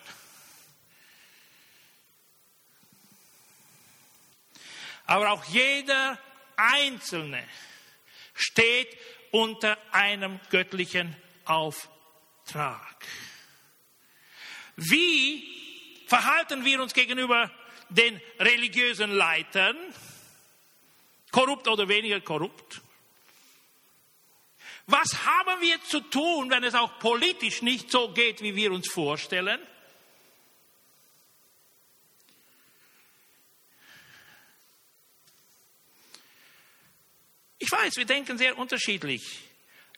Aber 5.05 5.33
auch 5.33 5.45
jeder 5.45 6.19
Einzelne 6.57 7.47
steht 8.35 8.97
unter 9.31 9.77
einem 9.93 10.41
göttlichen 10.51 11.09
Auftrag. 11.09 11.28
Wie 14.77 16.05
verhalten 16.07 16.65
wir 16.65 16.81
uns 16.81 16.95
gegenüber 16.95 17.51
den 17.89 18.21
religiösen 18.39 19.11
Leitern? 19.11 19.77
Korrupt 21.31 21.69
oder 21.69 21.89
weniger 21.89 22.21
korrupt? 22.21 22.81
Was 24.87 25.27
haben 25.27 25.61
wir 25.61 25.83
zu 25.83 26.01
tun, 26.01 26.49
wenn 26.51 26.65
es 26.65 26.75
auch 26.75 26.99
politisch 26.99 27.61
nicht 27.61 27.91
so 27.91 28.13
geht, 28.13 28.41
wie 28.41 28.57
wir 28.57 28.73
uns 28.73 28.91
vorstellen? 28.91 29.61
Ich 37.59 37.71
weiß, 37.71 37.97
wir 37.97 38.07
denken 38.07 38.39
sehr 38.39 38.57
unterschiedlich. 38.57 39.48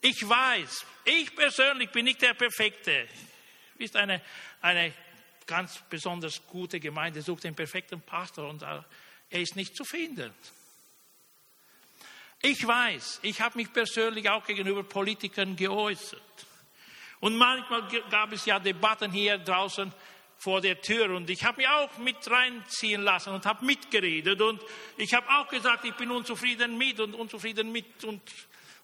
Ich 0.00 0.26
weiß, 0.26 0.86
ich 1.04 1.34
persönlich 1.34 1.90
bin 1.90 2.06
nicht 2.06 2.22
der 2.22 2.34
Perfekte. 2.34 3.06
Ist 3.76 3.96
eine, 3.96 4.22
eine 4.60 4.94
ganz 5.46 5.82
besonders 5.90 6.46
gute 6.46 6.80
Gemeinde, 6.80 7.22
sucht 7.22 7.44
den 7.44 7.54
perfekten 7.54 8.00
Pastor 8.00 8.48
und 8.48 8.62
er 8.62 8.84
ist 9.30 9.56
nicht 9.56 9.76
zu 9.76 9.84
finden. 9.84 10.32
Ich 12.42 12.66
weiß, 12.66 13.20
ich 13.22 13.40
habe 13.40 13.58
mich 13.58 13.70
persönlich 13.72 14.30
auch 14.30 14.44
gegenüber 14.46 14.82
Politikern 14.82 15.56
geäußert. 15.56 16.22
Und 17.20 17.36
manchmal 17.36 17.86
gab 18.10 18.32
es 18.32 18.46
ja 18.46 18.58
Debatten 18.58 19.12
hier 19.12 19.36
draußen 19.36 19.92
vor 20.38 20.62
der 20.62 20.80
Tür 20.80 21.14
und 21.14 21.28
ich 21.28 21.44
habe 21.44 21.58
mich 21.58 21.68
auch 21.68 21.98
mit 21.98 22.16
reinziehen 22.30 23.02
lassen 23.02 23.34
und 23.34 23.44
habe 23.44 23.62
mitgeredet 23.62 24.40
und 24.40 24.58
ich 24.96 25.12
habe 25.12 25.28
auch 25.28 25.48
gesagt, 25.48 25.84
ich 25.84 25.92
bin 25.92 26.10
unzufrieden 26.10 26.78
mit 26.78 26.98
und 26.98 27.12
unzufrieden 27.12 27.70
mit 27.70 28.02
und, 28.04 28.22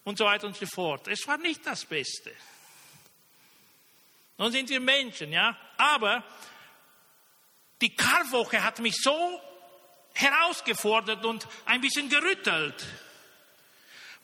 und 0.06 0.16
so 0.16 0.24
weiter 0.24 0.46
und 0.46 0.56
so 0.56 0.64
fort. 0.64 1.06
Es 1.08 1.26
war 1.28 1.36
nicht 1.36 1.66
das 1.66 1.84
Beste. 1.84 2.34
Nun 4.38 4.50
sind 4.50 4.70
wir 4.70 4.80
Menschen, 4.80 5.32
ja, 5.32 5.54
aber 5.76 6.24
die 7.82 7.94
Karwoche 7.94 8.64
hat 8.64 8.78
mich 8.78 8.96
so 8.96 9.42
herausgefordert 10.14 11.22
und 11.26 11.46
ein 11.66 11.82
bisschen 11.82 12.08
gerüttelt 12.08 12.86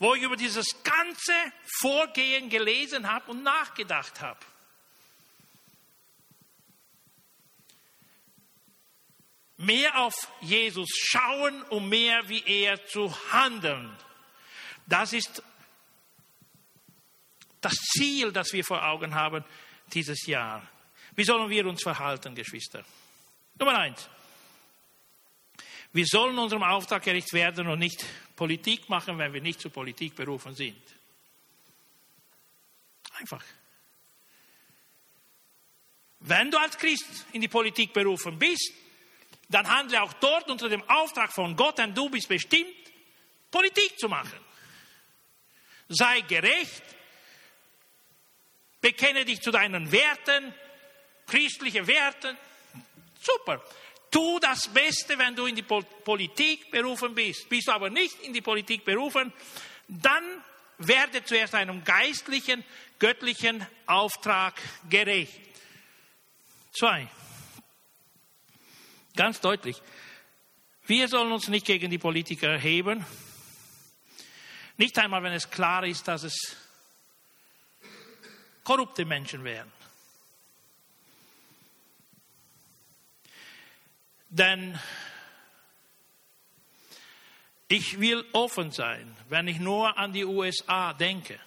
wo 0.02 0.16
ich 0.16 0.22
über 0.22 0.34
dieses 0.34 0.82
ganze 0.82 1.32
Vorgehen 1.78 2.48
gelesen 2.48 3.08
habe 3.08 3.30
und 3.30 3.44
nachgedacht 3.44 4.20
habe. 4.20 4.40
Mehr 9.58 9.96
auf 9.98 10.14
Jesus 10.40 10.88
schauen, 10.92 11.62
um 11.70 11.88
mehr 11.88 12.28
wie 12.28 12.42
er 12.44 12.84
zu 12.86 13.14
handeln. 13.30 13.96
Das 14.86 15.12
ist 15.12 15.40
das 17.62 17.74
Ziel, 17.74 18.32
das 18.32 18.52
wir 18.52 18.64
vor 18.64 18.84
Augen 18.84 19.14
haben 19.14 19.42
dieses 19.92 20.26
Jahr. 20.26 20.68
Wie 21.14 21.24
sollen 21.24 21.48
wir 21.48 21.66
uns 21.66 21.82
verhalten, 21.82 22.34
Geschwister? 22.34 22.84
Nummer 23.58 23.78
eins. 23.78 24.08
Wir 25.92 26.06
sollen 26.06 26.38
unserem 26.38 26.62
Auftrag 26.62 27.02
gerecht 27.02 27.32
werden 27.32 27.68
und 27.68 27.78
nicht 27.78 28.04
Politik 28.34 28.88
machen, 28.88 29.18
wenn 29.18 29.32
wir 29.32 29.42
nicht 29.42 29.60
zur 29.60 29.70
Politik 29.70 30.14
berufen 30.14 30.54
sind. 30.54 30.82
Einfach. 33.18 33.44
Wenn 36.20 36.50
du 36.50 36.58
als 36.58 36.78
Christ 36.78 37.26
in 37.32 37.40
die 37.40 37.48
Politik 37.48 37.92
berufen 37.92 38.38
bist, 38.38 38.72
dann 39.48 39.68
handle 39.68 40.02
auch 40.02 40.14
dort 40.14 40.50
unter 40.50 40.68
dem 40.68 40.82
Auftrag 40.88 41.32
von 41.32 41.54
Gott, 41.54 41.78
denn 41.78 41.94
du 41.94 42.08
bist 42.08 42.28
bestimmt, 42.28 42.74
Politik 43.50 43.98
zu 43.98 44.08
machen. 44.08 44.40
Sei 45.88 46.22
gerecht, 46.22 46.82
bekenne 48.82 49.24
dich 49.24 49.40
zu 49.40 49.50
deinen 49.50 49.90
Werten, 49.90 50.52
christliche 51.26 51.86
Werte. 51.86 52.36
Super. 53.18 53.64
Tu 54.10 54.38
das 54.40 54.68
Beste, 54.68 55.16
wenn 55.16 55.34
du 55.34 55.46
in 55.46 55.56
die 55.56 55.62
Politik 55.62 56.70
berufen 56.70 57.14
bist. 57.14 57.48
Bist 57.48 57.68
du 57.68 57.72
aber 57.72 57.88
nicht 57.88 58.20
in 58.20 58.34
die 58.34 58.42
Politik 58.42 58.84
berufen, 58.84 59.32
dann 59.88 60.22
werde 60.76 61.24
zuerst 61.24 61.54
einem 61.54 61.82
geistlichen, 61.84 62.62
göttlichen 62.98 63.66
Auftrag 63.86 64.60
gerecht. 64.90 65.40
Zwei. 66.72 67.08
Ganz 69.16 69.40
deutlich. 69.40 69.80
Wir 70.86 71.08
sollen 71.08 71.32
uns 71.32 71.48
nicht 71.48 71.66
gegen 71.66 71.90
die 71.90 71.98
Politiker 71.98 72.48
erheben. 72.48 73.06
Nicht 74.76 74.98
einmal, 74.98 75.22
wenn 75.22 75.32
es 75.32 75.50
klar 75.50 75.84
ist, 75.86 76.08
dass 76.08 76.24
es 76.24 76.56
korrupte 78.64 79.04
Menschen 79.04 79.44
wären. 79.44 79.70
Denn 84.28 84.78
ich 87.68 88.00
will 88.00 88.24
offen 88.32 88.70
sein, 88.70 89.16
wenn 89.28 89.48
ich 89.48 89.58
nur 89.58 89.96
an 89.98 90.12
die 90.12 90.24
USA 90.24 90.92
denke. 90.92 91.38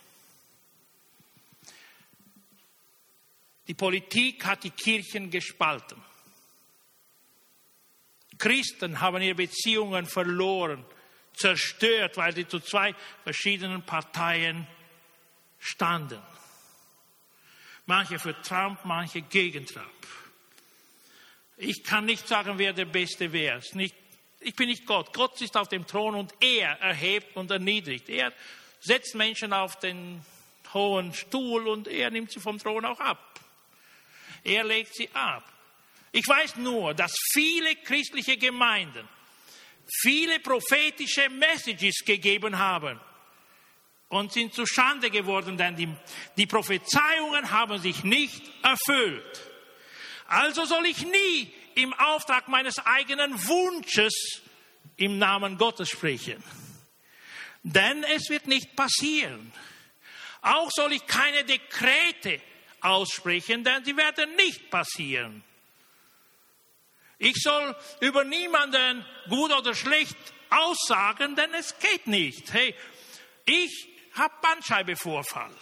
Die 3.68 3.74
Politik 3.74 4.45
hat 4.45 4.63
die 4.63 4.70
Kirchen 4.70 5.32
gespalten. 5.32 5.99
Christen 8.38 8.99
haben 8.99 9.22
ihre 9.22 9.36
Beziehungen 9.36 10.05
verloren, 10.05 10.86
zerstört, 11.34 12.18
weil 12.18 12.36
sie 12.36 12.47
zu 12.47 12.59
zwei 12.59 12.93
verschiedenen 13.24 13.84
Parteien 13.84 14.68
standen. 15.59 16.22
Manche 17.86 18.20
für 18.20 18.40
Trump, 18.42 18.80
manche 18.84 19.22
gegen 19.22 19.66
Trump. 19.66 19.86
Ich 21.58 21.84
kann 21.84 22.06
nicht 22.06 22.28
sagen, 22.28 22.58
wer 22.58 22.74
der 22.74 22.86
Beste 22.86 23.32
wäre. 23.32 23.62
Ich 24.40 24.56
bin 24.56 24.70
nicht 24.70 24.86
Gott. 24.86 25.14
Gott 25.14 25.40
ist 25.42 25.56
auf 25.56 25.70
dem 25.70 25.88
Thron 25.88 26.16
und 26.16 26.34
er 26.42 26.80
erhebt 26.82 27.38
und 27.38 27.52
erniedrigt. 27.52 28.10
Er 28.10 28.34
setzt 28.82 29.16
Menschen 29.16 29.54
auf 29.54 29.80
den 29.80 30.24
hohen 30.74 31.14
Stuhl 31.14 31.68
und 31.68 31.88
er 31.88 32.12
nimmt 32.12 32.32
sie 32.32 32.40
vom 32.40 32.60
Thron 32.60 32.86
auch 32.86 33.00
ab. 33.00 33.40
Er 34.44 34.64
legt 34.64 34.94
sie 34.96 35.10
ab. 35.14 35.44
Ich 36.12 36.28
weiß 36.28 36.58
nur, 36.58 36.94
dass 36.94 37.14
viele 37.34 37.76
christliche 37.78 38.38
Gemeinden 38.38 39.08
viele 40.02 40.40
prophetische 40.40 41.30
Messages 41.30 42.04
gegeben 42.06 42.58
haben 42.58 43.00
und 44.10 44.32
sind 44.32 44.53
zu 44.53 44.66
Schande 44.66 45.10
geworden, 45.10 45.58
denn 45.58 45.76
die, 45.76 45.89
die 46.38 46.45
Prophezeiungen 46.45 47.51
haben 47.51 47.80
sich 47.80 48.03
nicht 48.03 48.43
erfüllt. 48.64 49.41
Also 50.28 50.66
soll 50.66 50.86
ich 50.86 51.06
nie 51.06 51.53
im 51.76 51.93
Auftrag 51.93 52.47
meines 52.47 52.80
eigenen 52.80 53.34
Wunsches 53.47 54.41
im 54.97 55.18
Namen 55.18 55.58
Gottes 55.58 55.89
sprechen. 55.89 56.43
Denn 57.64 58.03
es 58.03 58.30
wird 58.30 58.47
nicht 58.47 58.76
passieren. 58.76 59.51
Auch 60.41 60.70
soll 60.72 60.93
ich 60.93 61.06
keine 61.08 61.43
Dekrete 61.43 62.39
aussprechen, 62.82 63.64
denn 63.64 63.84
sie 63.84 63.97
werden 63.97 64.36
nicht 64.36 64.70
passieren. 64.70 65.43
Ich 67.18 67.36
soll 67.38 67.76
über 68.01 68.24
niemanden 68.24 69.06
gut 69.30 69.51
oder 69.51 69.74
schlecht 69.74 70.18
aussagen, 70.49 71.36
denn 71.36 71.53
es 71.53 71.78
geht 71.80 72.08
nicht. 72.08 72.53
Hey, 72.53 72.76
ich 73.45 73.95
habe 74.16 74.34
Bandscheibevorfall. 74.41 75.55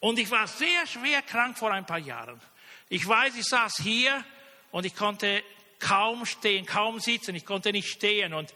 Und 0.00 0.18
ich 0.18 0.30
war 0.30 0.46
sehr 0.46 0.86
schwer 0.86 1.22
krank 1.22 1.58
vor 1.58 1.70
ein 1.70 1.84
paar 1.84 1.98
Jahren. 1.98 2.40
Ich 2.88 3.06
weiß, 3.06 3.36
ich 3.36 3.44
saß 3.44 3.76
hier 3.82 4.24
und 4.70 4.86
ich 4.86 4.96
konnte 4.96 5.44
kaum 5.78 6.24
stehen, 6.26 6.66
kaum 6.66 7.00
sitzen, 7.00 7.34
ich 7.34 7.44
konnte 7.44 7.72
nicht 7.72 7.88
stehen. 7.88 8.34
Und, 8.34 8.54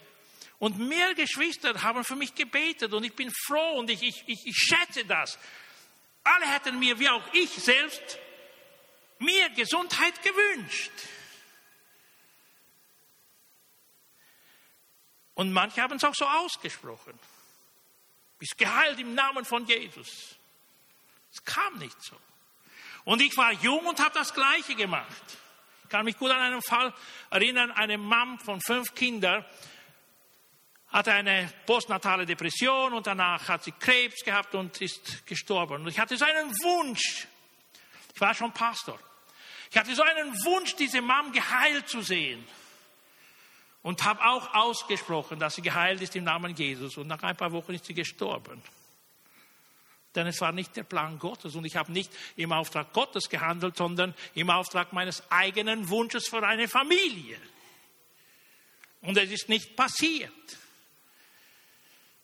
und 0.59 0.78
mehr 0.78 1.14
Geschwister 1.14 1.82
haben 1.82 2.05
für 2.05 2.16
mich 2.16 2.34
gebetet 2.34 2.92
und 2.92 3.05
ich 3.05 3.14
bin 3.14 3.30
froh 3.46 3.78
und 3.78 3.90
ich, 3.90 4.02
ich, 4.02 4.24
ich, 4.26 4.46
ich 4.46 4.57
schätze 4.57 5.05
das. 5.05 5.38
Alle 6.22 6.46
hätten 6.46 6.78
mir, 6.78 6.98
wie 6.98 7.09
auch 7.09 7.22
ich 7.32 7.50
selbst, 7.50 8.18
mir 9.18 9.50
Gesundheit 9.50 10.22
gewünscht. 10.22 10.92
Und 15.34 15.52
manche 15.52 15.82
haben 15.82 15.96
es 15.96 16.05
auch 16.05 16.14
so 16.14 16.24
ausgesprochen. 16.24 17.18
Bist 18.39 18.59
geheilt 18.59 18.99
im 18.99 19.14
Namen 19.14 19.45
von 19.45 19.66
Jesus. 19.66 20.37
Es 21.32 21.45
kam 21.45 21.78
nicht 21.78 22.01
so. 22.03 22.16
Und 23.05 23.20
ich 23.20 23.37
war 23.37 23.53
jung 23.53 23.85
und 23.87 24.01
habe 24.01 24.14
das 24.14 24.32
Gleiche 24.32 24.74
gemacht. 24.74 25.22
Ich 25.85 25.91
kann 25.91 26.05
mich 26.05 26.18
gut 26.18 26.30
an 26.30 26.41
einen 26.41 26.62
Fall 26.62 26.93
erinnern, 27.30 27.70
eine 27.72 27.99
Mom 27.99 28.39
von 28.39 28.61
fünf 28.61 28.95
Kindern 28.95 29.45
hatte 30.95 31.12
eine 31.12 31.53
postnatale 31.66 32.24
Depression 32.24 32.93
und 32.93 33.09
danach 33.09 33.49
hat 33.49 33.64
sie 33.64 33.72
Krebs 33.72 34.22
gehabt 34.22 34.55
und 34.55 34.80
ist 34.80 35.26
gestorben. 35.26 35.82
Und 35.82 35.89
ich 35.89 35.99
hatte 35.99 36.16
so 36.16 36.24
einen 36.24 36.53
Wunsch, 36.62 37.26
ich 38.14 38.20
war 38.20 38.32
schon 38.32 38.53
Pastor, 38.53 38.97
ich 39.72 39.76
hatte 39.76 39.93
so 39.93 40.05
einen 40.05 40.32
Wunsch, 40.45 40.76
diese 40.76 41.03
Mom 41.03 41.32
geheilt 41.32 41.89
zu 41.89 42.01
sehen. 42.01 42.47
Und 43.85 44.03
habe 44.03 44.24
auch 44.24 44.55
ausgesprochen, 44.55 45.39
dass 45.39 45.55
sie 45.55 45.62
geheilt 45.62 46.01
ist 46.01 46.16
im 46.16 46.24
Namen 46.24 46.57
Jesus. 46.57 46.97
Und 46.97 47.07
nach 47.07 47.22
ein 47.22 47.37
paar 47.37 47.53
Wochen 47.53 47.74
ist 47.74 47.85
sie 47.85 47.95
gestorben. 47.95 48.61
Denn 50.14 50.26
es 50.26 50.41
war 50.41 50.53
nicht 50.53 50.74
der 50.74 50.85
Plan 50.85 51.18
Gottes 51.18 51.55
und 51.55 51.66
ich 51.66 51.76
habe 51.76 51.93
nicht 51.93 52.11
im 52.37 52.53
Auftrag 52.53 52.93
Gottes 52.95 53.28
gehandelt, 53.28 53.76
sondern 53.76 54.14
im 54.35 54.49
Auftrag 54.49 54.93
meines 54.93 55.22
eigenen 55.30 55.89
Wunsches 55.91 56.28
für 56.28 56.43
eine 56.43 56.66
Familie. 56.66 57.39
Und 59.03 59.18
es 59.18 59.30
ist 59.30 59.51
nicht 59.51 59.76
passiert. 59.76 60.32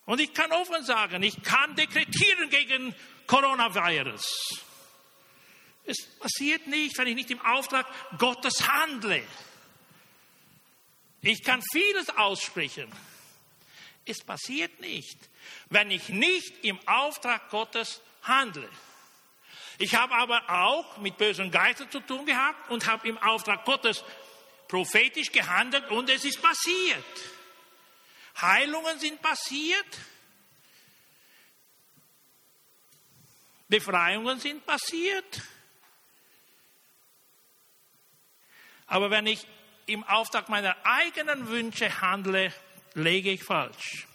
Und 0.07 0.21
ich 0.21 0.33
kann 0.33 0.51
offen 0.53 0.83
sagen, 0.83 1.23
ich 1.23 1.43
kann 1.43 1.77
dekretieren 1.77 2.49
gegen 2.49 2.95
Coronavirus. 3.27 4.63
Es 5.85 6.07
passiert 6.19 6.67
nicht, 6.69 6.97
wenn 6.97 7.09
ich 7.09 7.17
nicht 7.17 7.31
im 7.31 7.41
Auftrag 7.45 7.87
Gottes 8.19 8.67
handle. 8.67 9.23
Ich 11.23 11.43
kann 11.43 11.63
vieles 11.73 12.09
aussprechen. 12.11 12.91
Es 14.07 14.25
passiert 14.25 14.81
nicht, 14.81 15.19
wenn 15.69 15.91
ich 15.91 16.09
nicht 16.09 16.65
im 16.65 16.79
Auftrag 16.89 17.51
Gottes 17.51 18.01
handle. 18.23 18.69
Ich 19.79 19.95
habe 19.95 20.15
aber 20.15 20.49
auch 20.49 20.99
mit 20.99 21.17
bösen 21.17 21.51
Geistern 21.51 21.91
zu 21.91 22.01
tun 22.01 22.27
gehabt 22.27 22.71
und 22.71 22.87
habe 22.87 23.09
im 23.09 23.19
Auftrag 23.19 23.65
Gottes 23.65 24.05
prophetisch 24.69 25.33
gehandelt 25.33 25.91
und 25.91 26.09
es 26.11 26.25
ist 26.25 26.41
passiert. 26.41 27.05
Heilungen 28.41 28.99
sind 28.99 29.21
passiert. 29.21 29.99
Befreiungen 33.69 34.39
sind 34.39 34.65
passiert. 34.67 35.43
Aber 38.87 39.11
wenn 39.11 39.27
ich 39.27 39.47
im 39.93 40.05
Auftrag 40.05 40.49
meiner 40.49 40.77
eigenen 40.85 41.49
Wünsche 41.49 42.01
handle, 42.01 42.53
lege 42.95 43.31
ich 43.31 43.43
falsch. 43.43 44.07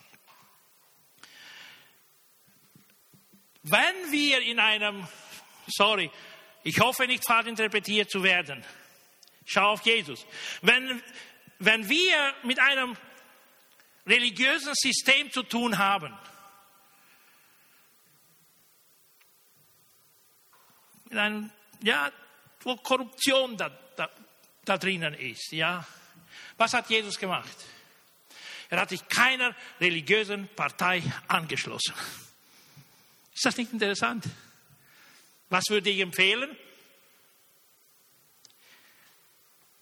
Wenn 3.64 4.12
wir 4.12 4.42
in 4.42 4.60
einem, 4.60 5.08
sorry, 5.68 6.12
ich 6.64 6.80
hoffe 6.80 7.08
nicht 7.08 7.26
falsch 7.26 7.48
interpretiert 7.48 8.10
zu 8.10 8.24
werden, 8.24 8.64
schau 9.46 9.72
auf 9.72 9.82
Jesus. 9.86 10.26
Wenn, 10.62 11.02
wenn 11.60 11.90
wir 11.90 12.34
mit 12.44 12.60
einem 12.60 12.96
religiösen 14.06 14.74
System 14.76 15.32
zu 15.32 15.44
tun 15.44 15.78
haben, 15.78 16.16
mit 21.10 21.18
einem, 21.18 21.52
ja, 21.82 22.12
wo 22.62 22.76
Korruption 22.78 23.58
da, 23.58 23.72
da, 24.66 24.78
drinnen 24.78 25.14
ist, 25.14 25.52
ja. 25.52 25.86
Was 26.58 26.74
hat 26.74 26.90
Jesus 26.90 27.18
gemacht? 27.18 27.56
Er 28.70 28.82
hat 28.82 28.90
sich 28.90 29.08
keiner 29.08 29.56
religiösen 29.80 30.48
Partei 30.56 31.04
angeschlossen. 31.28 31.94
Ist 33.34 33.46
das 33.46 33.58
nicht 33.58 33.72
interessant? 33.72 34.26
Was 35.50 35.66
würde 35.70 35.90
ich 35.90 36.00
empfehlen? 36.00 36.56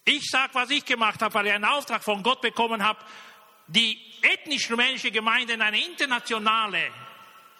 Ich 0.05 0.29
sage, 0.29 0.53
was 0.53 0.69
ich 0.69 0.83
gemacht 0.83 1.21
habe, 1.21 1.33
weil 1.33 1.47
ich 1.47 1.53
einen 1.53 1.65
Auftrag 1.65 2.03
von 2.03 2.23
Gott 2.23 2.41
bekommen 2.41 2.83
habe, 2.83 2.99
die 3.67 3.97
ethnisch-rumänische 4.21 5.11
Gemeinde 5.11 5.53
in 5.53 5.61
eine 5.61 5.81
internationale 5.81 6.91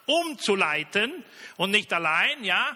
umzuleiten 0.05 1.24
und 1.55 1.71
nicht 1.71 1.93
allein, 1.93 2.43
ja, 2.43 2.76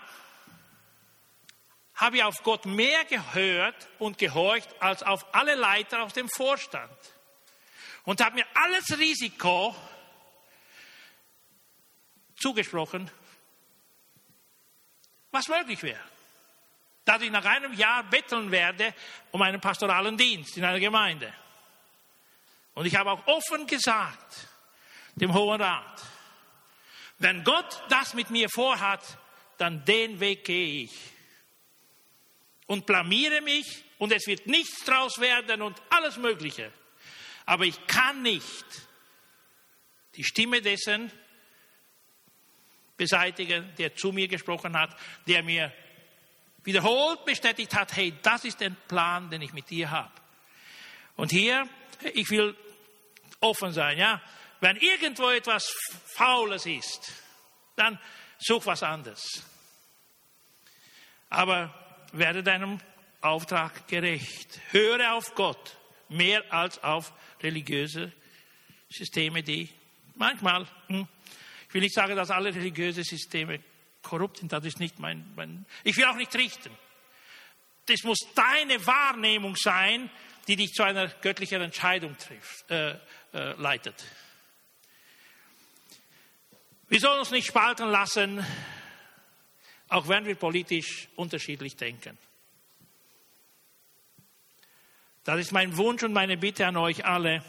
habe 1.98 2.18
ich 2.18 2.24
auf 2.24 2.44
Gott 2.44 2.66
mehr 2.66 3.04
gehört 3.06 3.88
und 3.98 4.18
gehorcht 4.18 4.70
als 4.80 5.02
auf 5.04 5.34
alle 5.34 5.56
Leiter 5.56 6.04
aus 6.04 6.14
dem 6.14 6.30
Vorstand. 6.30 6.92
Und 8.04 8.24
habe 8.24 8.36
mir 8.36 8.46
alles 8.54 8.98
Risiko 8.98 9.76
zugesprochen, 12.36 13.10
was 15.32 15.48
möglich 15.48 15.82
wäre. 15.82 16.00
Dass 17.04 17.22
ich 17.22 17.32
nach 17.32 17.46
einem 17.46 17.74
Jahr 17.74 18.04
betteln 18.04 18.52
werde 18.52 18.94
um 19.32 19.42
einen 19.42 19.60
pastoralen 19.60 20.18
Dienst 20.18 20.56
in 20.56 20.64
einer 20.64 20.80
Gemeinde. 20.80 21.34
Und 22.76 22.86
ich 22.86 22.96
habe 22.96 23.12
auch 23.12 23.26
offen 23.26 23.66
gesagt, 23.66 24.48
dem 25.16 25.34
Hohen 25.34 25.60
Rat, 25.60 26.04
wenn 27.18 27.44
Gott 27.44 27.84
das 27.90 28.14
mit 28.14 28.30
mir 28.30 28.48
vorhat, 28.50 29.02
dann 29.58 29.84
den 29.84 30.20
Weg 30.20 30.46
gehe 30.46 30.84
ich. 30.84 31.17
Und 32.68 32.86
blamiere 32.86 33.42
mich 33.42 33.84
und 33.98 34.12
es 34.12 34.28
wird 34.28 34.46
nichts 34.46 34.84
draus 34.86 35.20
werden 35.20 35.62
und 35.62 35.82
alles 35.90 36.18
Mögliche. 36.18 36.72
Aber 37.46 37.64
ich 37.64 37.88
kann 37.88 38.22
nicht 38.22 38.66
die 40.16 40.24
Stimme 40.24 40.62
dessen 40.62 41.12
beseitigen, 42.98 43.74
der 43.78 43.96
zu 43.96 44.12
mir 44.12 44.28
gesprochen 44.28 44.78
hat, 44.78 44.96
der 45.28 45.44
mir 45.44 45.74
wiederholt 46.64 47.24
bestätigt 47.24 47.74
hat, 47.74 47.96
hey, 47.96 48.14
das 48.22 48.44
ist 48.44 48.60
der 48.60 48.72
Plan, 48.72 49.30
den 49.30 49.42
ich 49.42 49.54
mit 49.54 49.70
dir 49.70 49.90
habe. 49.90 50.12
Und 51.16 51.32
hier, 51.32 51.70
ich 52.14 52.30
will 52.30 52.56
offen 53.40 53.72
sein, 53.72 53.98
ja. 53.98 54.22
Wenn 54.60 54.76
irgendwo 54.78 55.30
etwas 55.30 55.72
Faules 56.16 56.66
ist, 56.66 57.14
dann 57.76 58.00
such 58.40 58.66
was 58.66 58.84
anderes. 58.84 59.24
Aber 61.30 61.87
werde 62.14 62.44
deinem 62.44 62.80
Auftrag 63.22 63.88
gerecht. 63.88 64.60
Höre 64.72 65.14
auf 65.14 65.34
Gott 65.36 65.78
mehr 66.10 66.44
als 66.52 66.84
auf 66.84 67.14
religiöse 67.42 68.12
Systeme, 68.90 69.44
die 69.44 69.70
manchmal, 70.16 70.68
hm, 70.88 71.08
ich 71.68 71.74
will 71.74 71.82
nicht 71.82 71.96
sagen, 71.96 72.16
dass 72.16 72.32
alle 72.32 72.54
religiöse 72.54 73.04
Systeme 73.04 73.60
korrupt 74.02 74.38
sind, 74.38 74.54
das 74.54 74.64
ist 74.66 74.80
nicht 74.80 75.00
mein, 75.00 75.26
mein 75.36 75.66
ich 75.84 75.98
will 75.98 76.06
auch 76.06 76.16
nicht 76.16 76.34
richten. 76.36 76.72
Das 77.88 78.04
muss 78.04 78.20
deine 78.36 78.86
Wahrnehmung 78.86 79.56
sein, 79.56 80.10
die 80.48 80.56
dich 80.56 80.72
zu 80.74 80.84
einer 80.84 81.08
göttlichen 81.08 81.62
Entscheidung 81.62 82.18
trifft, 82.18 82.70
äh, 82.70 82.92
äh, 83.34 83.54
leitet. 83.58 84.06
Wir 86.90 87.00
sollen 87.02 87.20
uns 87.20 87.32
nicht 87.32 87.48
spalten 87.48 87.90
lassen, 87.90 88.46
auch 89.90 90.08
wenn 90.08 90.26
wir 90.26 90.36
politisch 90.36 91.08
unterschiedlich 91.16 91.76
denken. 91.76 92.18
Das 95.24 95.40
ist 95.40 95.52
mein 95.52 95.76
Wunsch 95.76 96.04
und 96.04 96.14
meine 96.14 96.38
Bitte 96.38 96.66
an 96.66 96.78
euch 96.78 97.06
alle. 97.06 97.44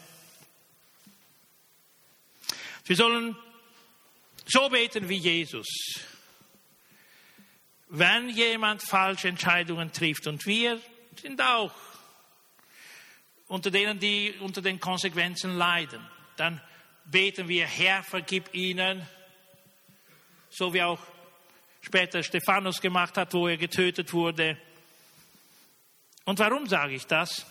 Wir 2.84 2.96
sollen 2.96 3.36
so 4.46 4.68
beten 4.68 5.08
wie 5.08 5.16
Jesus. 5.16 5.66
Wenn 7.88 8.28
jemand 8.30 8.82
falsche 8.82 9.28
Entscheidungen 9.28 9.92
trifft, 9.92 10.26
und 10.26 10.44
wir 10.44 10.80
sind 11.20 11.40
auch 11.40 11.72
unter 13.46 13.70
denen, 13.70 13.98
die 13.98 14.34
unter 14.40 14.60
den 14.60 14.80
Konsequenzen 14.80 15.56
leiden, 15.56 16.04
dann 16.36 16.60
beten 17.04 17.48
wir, 17.48 17.66
Herr, 17.66 18.02
vergib 18.02 18.54
ihnen, 18.54 19.06
so 20.50 20.74
wie 20.74 20.82
auch 20.82 21.00
später 21.80 22.22
Stephanus 22.22 22.80
gemacht 22.80 23.16
hat, 23.16 23.32
wo 23.34 23.48
er 23.48 23.56
getötet 23.56 24.12
wurde. 24.12 24.56
Und 26.24 26.38
warum 26.38 26.66
sage 26.66 26.94
ich 26.94 27.06
das? 27.06 27.46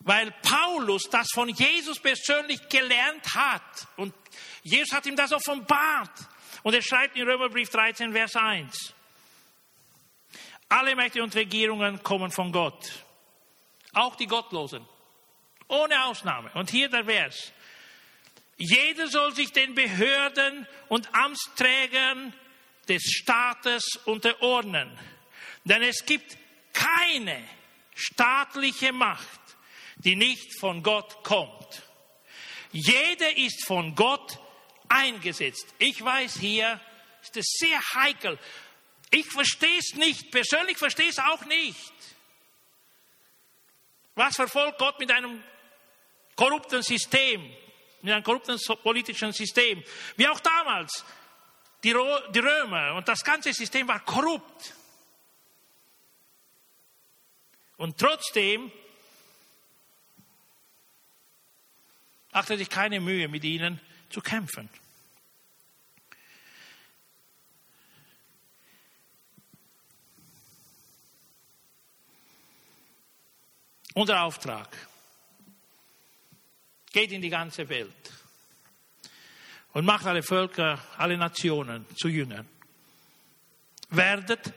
Weil 0.00 0.32
Paulus 0.42 1.04
das 1.10 1.28
von 1.32 1.48
Jesus 1.48 1.98
persönlich 1.98 2.68
gelernt 2.68 3.34
hat 3.34 3.88
und 3.96 4.14
Jesus 4.62 4.92
hat 4.92 5.06
ihm 5.06 5.16
das 5.16 5.32
offenbart. 5.32 6.10
Und 6.62 6.74
er 6.74 6.82
schreibt 6.82 7.16
in 7.16 7.28
Römerbrief 7.28 7.68
13, 7.70 8.12
Vers 8.12 8.34
1. 8.36 8.94
Alle 10.68 10.96
Mächte 10.96 11.22
und 11.22 11.34
Regierungen 11.34 12.02
kommen 12.02 12.30
von 12.30 12.50
Gott. 12.50 13.04
Auch 13.92 14.16
die 14.16 14.26
Gottlosen. 14.26 14.84
Ohne 15.68 16.04
Ausnahme. 16.06 16.50
Und 16.54 16.70
hier 16.70 16.88
der 16.88 17.04
Vers. 17.04 17.52
Jeder 18.56 19.06
soll 19.08 19.34
sich 19.34 19.52
den 19.52 19.74
Behörden 19.74 20.66
und 20.88 21.14
Amtsträgern 21.14 22.32
des 22.88 23.02
Staates 23.02 23.96
unterordnen. 24.04 24.96
Denn 25.64 25.82
es 25.82 26.04
gibt 26.04 26.36
keine 26.72 27.42
staatliche 27.94 28.92
Macht, 28.92 29.40
die 29.96 30.16
nicht 30.16 30.58
von 30.60 30.82
Gott 30.82 31.24
kommt. 31.24 31.82
Jeder 32.72 33.36
ist 33.36 33.66
von 33.66 33.94
Gott 33.94 34.38
eingesetzt. 34.88 35.74
Ich 35.78 36.02
weiß, 36.02 36.38
hier 36.38 36.80
ist 37.22 37.36
es 37.36 37.46
sehr 37.58 37.80
heikel. 37.94 38.38
Ich 39.10 39.26
verstehe 39.26 39.78
es 39.78 39.94
nicht, 39.94 40.30
persönlich 40.30 40.76
verstehe 40.76 41.08
es 41.08 41.18
auch 41.18 41.44
nicht. 41.46 41.92
Was 44.14 44.36
verfolgt 44.36 44.78
Gott 44.78 44.98
mit 44.98 45.10
einem 45.10 45.42
korrupten 46.34 46.82
System, 46.82 47.42
mit 48.02 48.12
einem 48.12 48.24
korrupten 48.24 48.58
politischen 48.82 49.32
System? 49.32 49.82
Wie 50.16 50.28
auch 50.28 50.40
damals, 50.40 51.04
die, 51.84 51.92
Römer 51.92 52.94
und 52.94 53.06
das 53.08 53.22
ganze 53.22 53.52
System 53.52 53.86
war 53.88 54.00
korrupt. 54.00 54.74
Und 57.76 57.98
trotzdem 57.98 58.72
machte 62.32 62.56
sich 62.56 62.68
keine 62.68 63.00
Mühe, 63.00 63.28
mit 63.28 63.44
ihnen 63.44 63.80
zu 64.10 64.20
kämpfen. 64.20 64.68
Unser 73.94 74.22
Auftrag 74.22 74.68
geht 76.92 77.12
in 77.12 77.22
die 77.22 77.30
ganze 77.30 77.66
Welt 77.70 78.12
und 79.76 79.84
macht 79.84 80.06
alle 80.06 80.22
Völker, 80.22 80.78
alle 80.96 81.18
Nationen 81.18 81.84
zu 81.96 82.08
Jüngern. 82.08 82.48
Werdet 83.90 84.54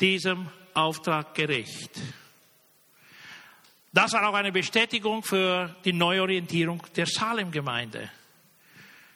diesem 0.00 0.48
Auftrag 0.74 1.34
gerecht. 1.34 1.90
Das 3.92 4.12
war 4.12 4.28
auch 4.28 4.34
eine 4.34 4.52
Bestätigung 4.52 5.24
für 5.24 5.74
die 5.84 5.92
Neuorientierung 5.92 6.80
der 6.94 7.06
Salem-Gemeinde. 7.06 8.12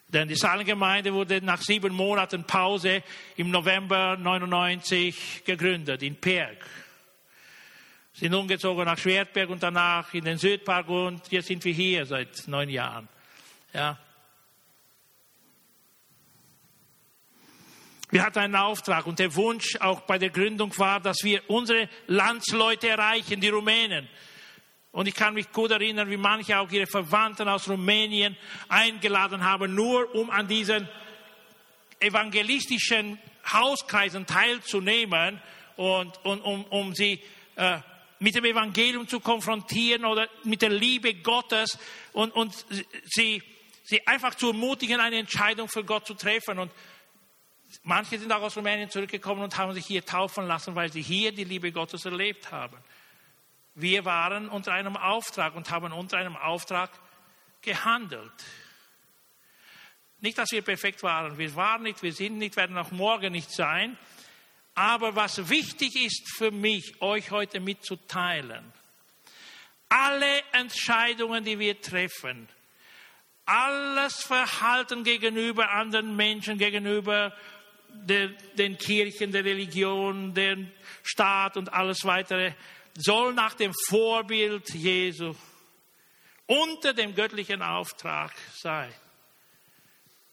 Denn 0.08 0.26
die 0.26 0.34
Salem-Gemeinde 0.34 1.14
wurde 1.14 1.40
nach 1.40 1.62
sieben 1.62 1.94
Monaten 1.94 2.42
Pause 2.42 3.04
im 3.36 3.52
November 3.52 4.16
99 4.16 5.44
gegründet 5.44 6.02
in 6.02 6.16
Perg 6.16 6.66
sind 8.12 8.34
umgezogen 8.34 8.84
nach 8.84 8.98
Schwertberg 8.98 9.50
und 9.50 9.62
danach 9.62 10.12
in 10.14 10.24
den 10.24 10.38
Südpark 10.38 10.88
und 10.88 11.30
jetzt 11.30 11.46
sind 11.46 11.64
wir 11.64 11.72
hier 11.72 12.06
seit 12.06 12.48
neun 12.48 12.68
Jahren. 12.68 13.08
Ja. 13.72 13.98
Wir 18.14 18.22
hatten 18.22 18.38
einen 18.38 18.54
Auftrag 18.54 19.08
und 19.08 19.18
der 19.18 19.34
Wunsch 19.34 19.74
auch 19.80 20.02
bei 20.02 20.18
der 20.18 20.30
Gründung 20.30 20.72
war, 20.78 21.00
dass 21.00 21.24
wir 21.24 21.42
unsere 21.50 21.88
Landsleute 22.06 22.88
erreichen, 22.88 23.40
die 23.40 23.48
Rumänen. 23.48 24.08
Und 24.92 25.08
ich 25.08 25.16
kann 25.16 25.34
mich 25.34 25.50
gut 25.50 25.72
erinnern, 25.72 26.08
wie 26.08 26.16
manche 26.16 26.56
auch 26.56 26.70
ihre 26.70 26.86
Verwandten 26.86 27.48
aus 27.48 27.68
Rumänien 27.68 28.36
eingeladen 28.68 29.42
haben, 29.42 29.74
nur 29.74 30.14
um 30.14 30.30
an 30.30 30.46
diesen 30.46 30.88
evangelistischen 31.98 33.18
Hauskreisen 33.52 34.26
teilzunehmen 34.26 35.42
und, 35.74 36.16
und 36.24 36.40
um, 36.42 36.62
um 36.66 36.94
sie 36.94 37.20
äh, 37.56 37.78
mit 38.20 38.36
dem 38.36 38.44
Evangelium 38.44 39.08
zu 39.08 39.18
konfrontieren 39.18 40.04
oder 40.04 40.28
mit 40.44 40.62
der 40.62 40.70
Liebe 40.70 41.14
Gottes 41.14 41.80
und, 42.12 42.30
und 42.30 42.54
sie, 43.06 43.42
sie 43.82 44.06
einfach 44.06 44.36
zu 44.36 44.50
ermutigen, 44.50 45.00
eine 45.00 45.16
Entscheidung 45.16 45.66
für 45.66 45.82
Gott 45.82 46.06
zu 46.06 46.14
treffen. 46.14 46.60
Und 46.60 46.70
manche 47.82 48.18
sind 48.18 48.32
auch 48.32 48.42
aus 48.42 48.56
Rumänien 48.56 48.90
zurückgekommen 48.90 49.42
und 49.42 49.56
haben 49.56 49.72
sich 49.74 49.86
hier 49.86 50.04
taufen 50.04 50.46
lassen, 50.46 50.74
weil 50.74 50.92
sie 50.92 51.02
hier 51.02 51.32
die 51.32 51.44
Liebe 51.44 51.72
Gottes 51.72 52.04
erlebt 52.04 52.52
haben. 52.52 52.76
Wir 53.74 54.04
waren 54.04 54.48
unter 54.48 54.72
einem 54.72 54.96
Auftrag 54.96 55.54
und 55.56 55.70
haben 55.70 55.92
unter 55.92 56.18
einem 56.18 56.36
Auftrag 56.36 56.90
gehandelt. 57.62 58.32
Nicht, 60.20 60.38
dass 60.38 60.52
wir 60.52 60.62
perfekt 60.62 61.02
waren. 61.02 61.36
Wir 61.36 61.54
waren 61.56 61.82
nicht, 61.82 62.02
wir 62.02 62.12
sind 62.12 62.38
nicht, 62.38 62.56
werden 62.56 62.78
auch 62.78 62.92
morgen 62.92 63.32
nicht 63.32 63.50
sein. 63.50 63.98
Aber 64.74 65.14
was 65.14 65.48
wichtig 65.48 65.96
ist 65.96 66.36
für 66.36 66.50
mich, 66.50 67.00
euch 67.00 67.30
heute 67.30 67.60
mitzuteilen, 67.60 68.72
alle 69.88 70.42
Entscheidungen, 70.52 71.44
die 71.44 71.58
wir 71.58 71.80
treffen, 71.80 72.48
alles 73.46 74.22
Verhalten 74.22 75.04
gegenüber 75.04 75.70
anderen 75.70 76.16
Menschen, 76.16 76.58
gegenüber 76.58 77.32
der, 77.94 78.28
den 78.56 78.76
Kirchen, 78.78 79.32
der 79.32 79.44
Religion, 79.44 80.34
dem 80.34 80.70
Staat 81.02 81.56
und 81.56 81.72
alles 81.72 82.04
weitere, 82.04 82.52
soll 82.96 83.34
nach 83.34 83.54
dem 83.54 83.72
Vorbild 83.88 84.68
Jesu 84.74 85.34
unter 86.46 86.92
dem 86.92 87.14
göttlichen 87.14 87.62
Auftrag 87.62 88.32
sein. 88.54 88.92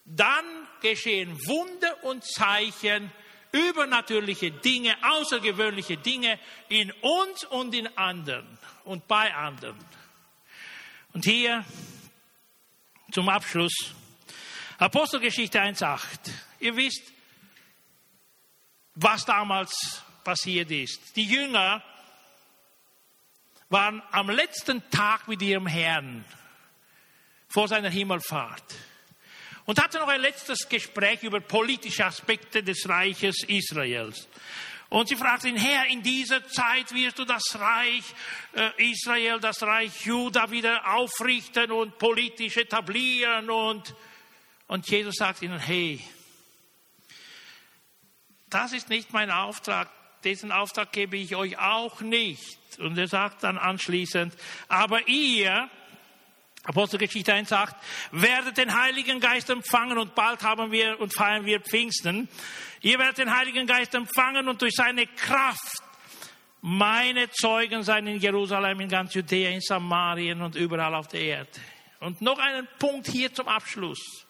Dann 0.05 0.45
geschehen 0.81 1.37
Wunder 1.47 2.03
und 2.03 2.23
Zeichen, 2.25 3.11
übernatürliche 3.51 4.51
Dinge, 4.51 4.95
außergewöhnliche 5.01 5.97
Dinge 5.97 6.39
in 6.69 6.91
uns 6.91 7.45
und 7.45 7.73
in 7.73 7.87
anderen 7.97 8.57
und 8.83 9.07
bei 9.07 9.33
anderen. 9.33 9.77
Und 11.13 11.25
hier 11.25 11.65
zum 13.11 13.29
Abschluss 13.29 13.93
Apostelgeschichte 14.81 15.61
1.8. 15.61 15.99
Ihr 16.59 16.75
wisst, 16.75 17.13
was 19.01 19.25
damals 19.25 20.03
passiert 20.23 20.69
ist. 20.71 21.15
Die 21.15 21.25
Jünger 21.25 21.83
waren 23.69 24.01
am 24.11 24.29
letzten 24.29 24.87
Tag 24.89 25.27
mit 25.27 25.41
ihrem 25.41 25.65
Herrn 25.65 26.25
vor 27.47 27.67
seiner 27.67 27.89
Himmelfahrt 27.89 28.75
und 29.65 29.81
hatten 29.81 29.97
noch 29.97 30.07
ein 30.07 30.21
letztes 30.21 30.67
Gespräch 30.67 31.23
über 31.23 31.39
politische 31.39 32.05
Aspekte 32.05 32.63
des 32.63 32.87
Reiches 32.87 33.43
Israels. 33.47 34.27
Und 34.89 35.07
sie 35.07 35.15
fragten 35.15 35.51
ihn, 35.51 35.57
Herr, 35.57 35.85
in 35.85 36.03
dieser 36.03 36.45
Zeit 36.47 36.93
wirst 36.93 37.17
du 37.17 37.23
das 37.23 37.57
Reich 37.57 38.03
äh, 38.53 38.91
Israel, 38.91 39.39
das 39.39 39.63
Reich 39.63 40.05
Juda 40.05 40.51
wieder 40.51 40.95
aufrichten 40.95 41.71
und 41.71 41.97
politisch 41.97 42.57
etablieren. 42.57 43.49
Und, 43.49 43.95
und 44.67 44.89
Jesus 44.89 45.15
sagt 45.15 45.43
ihnen, 45.43 45.59
hey, 45.59 46.01
das 48.53 48.73
ist 48.73 48.89
nicht 48.89 49.13
mein 49.13 49.31
Auftrag, 49.31 49.89
diesen 50.23 50.51
Auftrag 50.51 50.91
gebe 50.91 51.17
ich 51.17 51.35
euch 51.35 51.57
auch 51.57 52.01
nicht. 52.01 52.59
Und 52.79 52.97
er 52.97 53.07
sagt 53.07 53.43
dann 53.43 53.57
anschließend, 53.57 54.33
aber 54.67 55.07
ihr, 55.07 55.69
Apostelgeschichte 56.63 57.33
1 57.33 57.49
sagt, 57.49 57.75
werdet 58.11 58.57
den 58.57 58.79
Heiligen 58.79 59.19
Geist 59.19 59.49
empfangen 59.49 59.97
und 59.97 60.13
bald 60.13 60.43
haben 60.43 60.71
wir 60.71 60.99
und 60.99 61.13
feiern 61.13 61.45
wir 61.45 61.59
Pfingsten. 61.59 62.29
Ihr 62.81 62.99
werdet 62.99 63.17
den 63.17 63.35
Heiligen 63.35 63.65
Geist 63.65 63.95
empfangen 63.95 64.47
und 64.47 64.61
durch 64.61 64.75
seine 64.75 65.07
Kraft 65.07 65.83
meine 66.61 67.29
Zeugen 67.31 67.81
sein 67.81 68.05
in 68.05 68.19
Jerusalem, 68.19 68.79
in 68.81 68.89
ganz 68.89 69.15
Judäa, 69.15 69.49
in 69.49 69.61
Samarien 69.61 70.41
und 70.41 70.55
überall 70.55 70.93
auf 70.93 71.07
der 71.07 71.21
Erde. 71.21 71.49
Und 71.99 72.21
noch 72.21 72.37
einen 72.37 72.67
Punkt 72.79 73.07
hier 73.07 73.33
zum 73.33 73.47
Abschluss. 73.47 74.25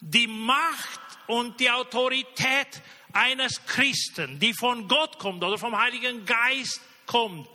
Die 0.00 0.26
Macht 0.26 1.00
und 1.26 1.58
die 1.60 1.70
Autorität 1.70 2.82
eines 3.18 3.64
Christen, 3.66 4.38
die 4.38 4.54
von 4.54 4.86
Gott 4.88 5.18
kommt 5.18 5.42
oder 5.42 5.58
vom 5.58 5.76
Heiligen 5.76 6.24
Geist 6.24 6.80
kommt, 7.06 7.48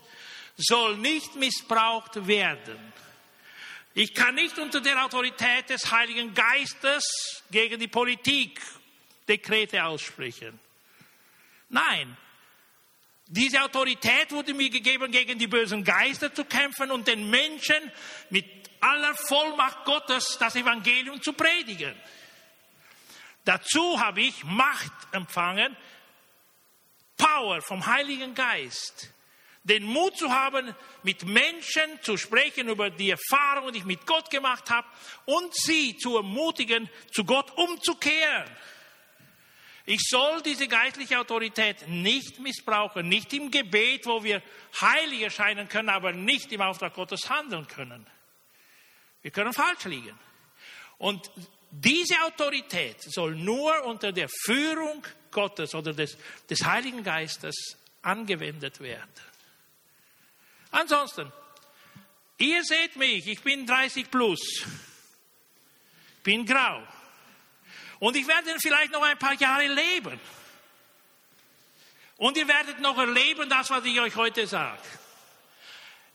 soll 0.57 0.97
nicht 0.97 1.36
missbraucht 1.36 2.28
werden. 2.28 2.93
Ich 3.93 4.14
kann 4.14 4.36
nicht 4.36 4.57
unter 4.57 4.82
der 4.82 5.03
Autorität 5.03 5.70
des 5.70 5.91
Heiligen 5.91 6.34
Geistes 6.34 7.43
gegen 7.51 7.80
die 7.80 7.88
Politik 7.88 8.59
Dekrete 9.28 9.84
aussprechen. 9.84 10.59
Nein, 11.70 12.18
diese 13.28 13.64
Autorität 13.64 14.32
wurde 14.32 14.53
mir 14.53 14.70
gegeben, 14.70 15.11
gegen 15.11 15.39
die 15.39 15.47
bösen 15.47 15.84
Geister 15.84 16.34
zu 16.34 16.43
kämpfen 16.45 16.91
und 16.91 17.07
den 17.07 17.30
Menschen 17.30 17.91
mit 18.30 18.45
aller 18.82 19.16
Vollmacht 19.16 19.86
Gottes 19.86 20.38
das 20.39 20.55
Evangelium 20.55 21.22
zu 21.22 21.34
predigen. 21.34 21.95
Dazu 23.45 23.99
habe 23.99 24.21
ich 24.21 24.43
Macht 24.43 24.91
empfangen, 25.11 25.75
Power 27.17 27.61
vom 27.61 27.85
Heiligen 27.85 28.33
Geist, 28.33 29.13
den 29.63 29.83
Mut 29.83 30.17
zu 30.17 30.31
haben, 30.31 30.75
mit 31.03 31.25
Menschen 31.25 32.01
zu 32.01 32.17
sprechen 32.17 32.67
über 32.67 32.89
die 32.89 33.11
Erfahrungen, 33.11 33.73
die 33.73 33.79
ich 33.79 33.85
mit 33.85 34.05
Gott 34.05 34.29
gemacht 34.29 34.69
habe 34.69 34.87
und 35.25 35.55
sie 35.55 35.95
zu 35.97 36.17
ermutigen, 36.17 36.89
zu 37.11 37.23
Gott 37.23 37.51
umzukehren. 37.57 38.49
Ich 39.85 39.99
soll 40.07 40.41
diese 40.41 40.67
geistliche 40.67 41.19
Autorität 41.19 41.87
nicht 41.89 42.39
missbrauchen, 42.39 43.07
nicht 43.09 43.33
im 43.33 43.51
Gebet, 43.51 44.05
wo 44.05 44.23
wir 44.23 44.41
heilig 44.79 45.21
erscheinen 45.21 45.67
können, 45.67 45.89
aber 45.89 46.13
nicht 46.13 46.51
im 46.53 46.61
Auftrag 46.61 46.93
Gottes 46.93 47.29
handeln 47.29 47.67
können. 47.67 48.07
Wir 49.21 49.31
können 49.31 49.53
falsch 49.53 49.85
liegen. 49.85 50.17
Und 50.97 51.29
diese 51.76 52.21
Autorität 52.21 53.01
soll 53.01 53.36
nur 53.36 53.84
unter 53.86 54.11
der 54.11 54.30
Führung 54.30 55.03
Gottes 55.32 55.74
oder 55.74 55.91
des, 55.91 56.15
des 56.47 56.63
Heiligen 56.63 57.03
Geistes 57.03 57.78
angewendet 58.03 58.80
werden. 58.80 59.09
Ansonsten, 60.69 61.32
ihr 62.38 62.63
seht 62.63 62.95
mich, 62.95 63.26
ich 63.26 63.41
bin 63.41 63.65
30 63.65 64.11
plus, 64.11 64.65
bin 66.21 66.45
grau. 66.45 66.84
Und 67.99 68.15
ich 68.17 68.28
werde 68.28 68.55
vielleicht 68.59 68.91
noch 68.91 69.01
ein 69.01 69.17
paar 69.17 69.34
Jahre 69.34 69.65
leben. 69.65 70.19
Und 72.17 72.38
ihr 72.38 72.47
werdet 72.47 72.80
noch 72.82 72.99
erleben, 72.99 73.49
das, 73.49 73.71
was 73.71 73.84
ich 73.84 73.99
euch 73.99 74.15
heute 74.15 74.45
sage. 74.45 74.78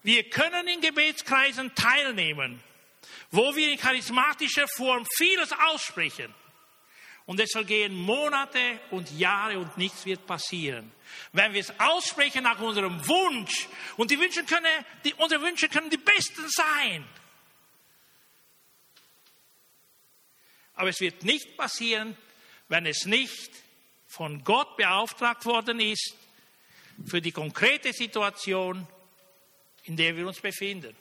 Wir 0.05 0.31
können 0.31 0.69
in 0.69 0.81
Gebetskreisen 0.81 1.75
teilnehmen 1.75 2.63
wo 3.31 3.55
wir 3.55 3.71
in 3.71 3.79
charismatischer 3.79 4.67
Form 4.69 5.07
vieles 5.17 5.53
aussprechen. 5.53 6.35
Und 7.27 7.41
es 7.41 7.53
vergehen 7.53 7.95
Monate 7.95 8.81
und 8.91 9.11
Jahre 9.11 9.59
und 9.59 9.77
nichts 9.77 10.07
wird 10.07 10.27
passieren. 10.27 10.91
Wenn 11.33 11.53
wir 11.53 11.61
es 11.61 11.79
aussprechen 11.79 12.45
nach 12.45 12.59
unserem 12.59 13.07
Wunsch, 13.07 13.69
und 13.99 14.11
die 14.11 14.19
Wünsche 14.19 14.45
können, 14.45 14.85
die, 15.05 15.13
unsere 15.15 15.43
Wünsche 15.43 15.69
können 15.69 15.91
die 15.91 15.99
besten 15.99 16.49
sein. 16.49 17.07
Aber 20.75 20.89
es 20.89 21.01
wird 21.01 21.23
nicht 21.25 21.57
passieren, 21.57 22.17
wenn 22.69 22.87
es 22.87 23.05
nicht 23.05 23.51
von 24.07 24.43
Gott 24.43 24.77
beauftragt 24.77 25.45
worden 25.45 25.81
ist 25.81 26.15
für 27.07 27.21
die 27.21 27.33
konkrete 27.33 27.93
Situation, 27.93 28.87
in 29.85 29.97
der 29.97 30.17
wir 30.17 30.27
uns 30.27 30.41
befinden. 30.41 30.97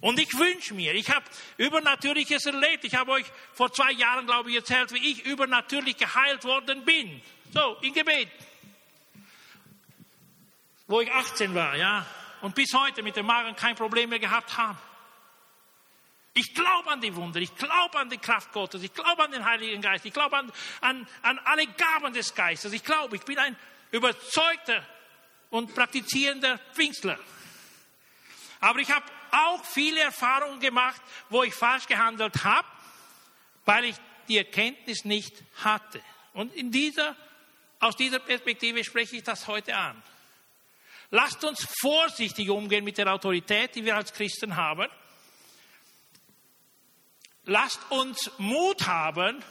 Und 0.00 0.20
ich 0.20 0.32
wünsche 0.38 0.74
mir, 0.74 0.94
ich 0.94 1.10
habe 1.10 1.24
Übernatürliches 1.56 2.46
erlebt. 2.46 2.84
Ich 2.84 2.94
habe 2.94 3.12
euch 3.12 3.26
vor 3.52 3.72
zwei 3.72 3.92
Jahren, 3.92 4.26
glaube 4.26 4.50
ich, 4.50 4.56
erzählt, 4.56 4.92
wie 4.92 5.10
ich 5.10 5.24
übernatürlich 5.24 5.96
geheilt 5.96 6.44
worden 6.44 6.84
bin. 6.84 7.20
So, 7.52 7.76
in 7.82 7.92
Gebet. 7.92 8.28
Wo 10.86 11.00
ich 11.00 11.12
18 11.12 11.54
war, 11.54 11.76
ja. 11.76 12.06
Und 12.40 12.54
bis 12.54 12.72
heute 12.74 13.02
mit 13.02 13.16
dem 13.16 13.26
Magen 13.26 13.56
kein 13.56 13.74
Problem 13.74 14.10
mehr 14.10 14.20
gehabt 14.20 14.56
habe. 14.56 14.78
Ich 16.34 16.54
glaube 16.54 16.88
an 16.90 17.00
die 17.00 17.14
Wunder, 17.16 17.40
ich 17.40 17.54
glaube 17.56 17.98
an 17.98 18.08
die 18.08 18.18
Kraft 18.18 18.52
Gottes, 18.52 18.82
ich 18.84 18.94
glaube 18.94 19.24
an 19.24 19.32
den 19.32 19.44
Heiligen 19.44 19.82
Geist, 19.82 20.06
ich 20.06 20.12
glaube 20.12 20.36
an, 20.36 20.52
an, 20.80 21.08
an 21.22 21.40
alle 21.40 21.66
Gaben 21.66 22.12
des 22.12 22.32
Geistes. 22.32 22.72
Ich 22.72 22.84
glaube, 22.84 23.16
ich 23.16 23.22
bin 23.22 23.38
ein 23.38 23.56
überzeugter 23.90 24.86
und 25.50 25.74
praktizierender 25.74 26.58
Pfingstler. 26.74 27.18
Aber 28.60 28.78
ich 28.78 28.90
habe 28.90 29.04
auch 29.32 29.64
viele 29.64 30.00
Erfahrungen 30.00 30.60
gemacht, 30.60 31.00
wo 31.28 31.42
ich 31.42 31.54
falsch 31.54 31.86
gehandelt 31.86 32.44
habe, 32.44 32.66
weil 33.64 33.84
ich 33.84 33.96
die 34.28 34.38
Erkenntnis 34.38 35.04
nicht 35.04 35.42
hatte. 35.62 36.00
Und 36.32 36.54
in 36.54 36.70
dieser, 36.70 37.16
aus 37.80 37.96
dieser 37.96 38.18
Perspektive 38.18 38.84
spreche 38.84 39.16
ich 39.16 39.22
das 39.22 39.46
heute 39.46 39.76
an. 39.76 40.02
Lasst 41.10 41.42
uns 41.44 41.66
vorsichtig 41.80 42.50
umgehen 42.50 42.84
mit 42.84 42.98
der 42.98 43.12
Autorität, 43.12 43.74
die 43.74 43.84
wir 43.84 43.96
als 43.96 44.12
Christen 44.12 44.56
haben. 44.56 44.88
Lasst 47.44 47.80
uns 47.90 48.30
Mut 48.36 48.86
haben, 48.86 49.42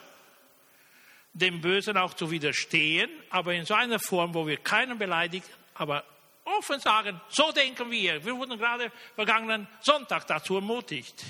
dem 1.34 1.62
Bösen 1.62 1.98
auch 1.98 2.14
zu 2.14 2.30
widerstehen, 2.30 3.10
aber 3.32 3.54
in 3.54 3.66
so 3.66 3.74
einer 3.74 4.00
Form, 4.00 4.36
wo 4.36 4.46
wir 4.46 4.58
keinen 4.58 5.00
beleidigen, 5.00 5.48
aber 5.74 6.04
offen 6.48 6.80
sagen, 6.80 7.20
so 7.30 7.52
denken 7.52 7.91
wir. 7.91 8.24
Wir 8.24 8.36
wurden 8.36 8.58
gerade 8.58 8.91
vergangenen 9.16 9.68
Sonntag 9.82 10.26
dazu 10.28 10.56
ermutigt. 10.56 11.24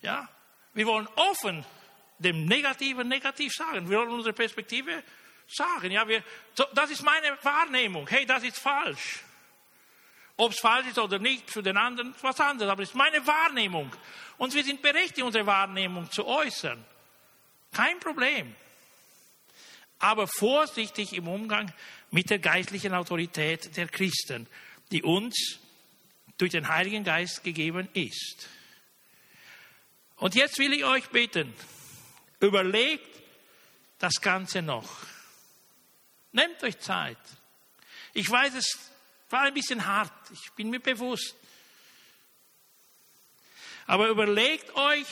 Ja, 0.00 0.28
wir 0.74 0.86
wollen 0.86 1.08
offen 1.16 1.64
dem 2.18 2.46
Negativen 2.46 3.08
negativ 3.08 3.52
sagen. 3.52 3.88
Wir 3.88 3.98
wollen 3.98 4.10
unsere 4.10 4.32
Perspektive 4.32 5.02
sagen. 5.46 5.90
Ja, 5.90 6.06
wir, 6.08 6.22
das 6.74 6.90
ist 6.90 7.02
meine 7.02 7.36
Wahrnehmung. 7.42 8.06
Hey, 8.08 8.26
das 8.26 8.42
ist 8.42 8.58
falsch. 8.58 9.20
Ob 10.36 10.52
es 10.52 10.60
falsch 10.60 10.88
ist 10.88 10.98
oder 10.98 11.18
nicht, 11.18 11.50
für 11.50 11.62
den 11.62 11.76
anderen 11.76 12.12
ist 12.14 12.24
was 12.24 12.40
anderes. 12.40 12.70
Aber 12.70 12.82
es 12.82 12.88
ist 12.88 12.94
meine 12.94 13.24
Wahrnehmung. 13.26 13.92
Und 14.38 14.54
wir 14.54 14.64
sind 14.64 14.80
berechtigt, 14.82 15.22
unsere 15.22 15.46
Wahrnehmung 15.46 16.10
zu 16.10 16.26
äußern. 16.26 16.84
Kein 17.72 18.00
Problem. 18.00 18.54
aber 20.02 20.26
vorsichtig 20.26 21.14
im 21.14 21.28
Umgang 21.28 21.72
mit 22.12 22.30
der 22.30 22.38
geistlichen 22.38 22.94
Autorität 22.94 23.76
der 23.76 23.88
Christen, 23.88 24.46
die 24.92 25.02
uns 25.02 25.58
durch 26.36 26.52
den 26.52 26.68
Heiligen 26.68 27.04
Geist 27.04 27.42
gegeben 27.42 27.88
ist. 27.94 28.48
Und 30.16 30.34
jetzt 30.34 30.58
will 30.58 30.72
ich 30.74 30.84
euch 30.84 31.08
bitten, 31.08 31.52
überlegt 32.38 33.08
das 33.98 34.20
Ganze 34.20 34.62
noch. 34.62 34.88
Nehmt 36.32 36.62
euch 36.62 36.78
Zeit. 36.78 37.18
Ich 38.12 38.30
weiß, 38.30 38.54
es 38.54 38.90
war 39.30 39.42
ein 39.42 39.54
bisschen 39.54 39.86
hart, 39.86 40.12
ich 40.30 40.52
bin 40.52 40.68
mir 40.68 40.80
bewusst. 40.80 41.34
Aber 43.86 44.08
überlegt 44.08 44.74
euch, 44.76 45.06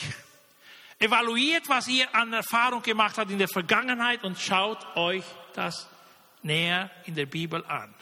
evaluiert, 0.98 1.66
was 1.68 1.88
ihr 1.88 2.14
an 2.14 2.34
Erfahrung 2.34 2.82
gemacht 2.82 3.16
habt 3.16 3.30
in 3.30 3.38
der 3.38 3.48
Vergangenheit 3.48 4.22
und 4.22 4.38
schaut 4.38 4.84
euch 4.96 5.24
das 5.54 5.88
näher 6.42 6.90
in 7.04 7.14
der 7.14 7.26
Bibel 7.26 7.64
an. 7.66 7.94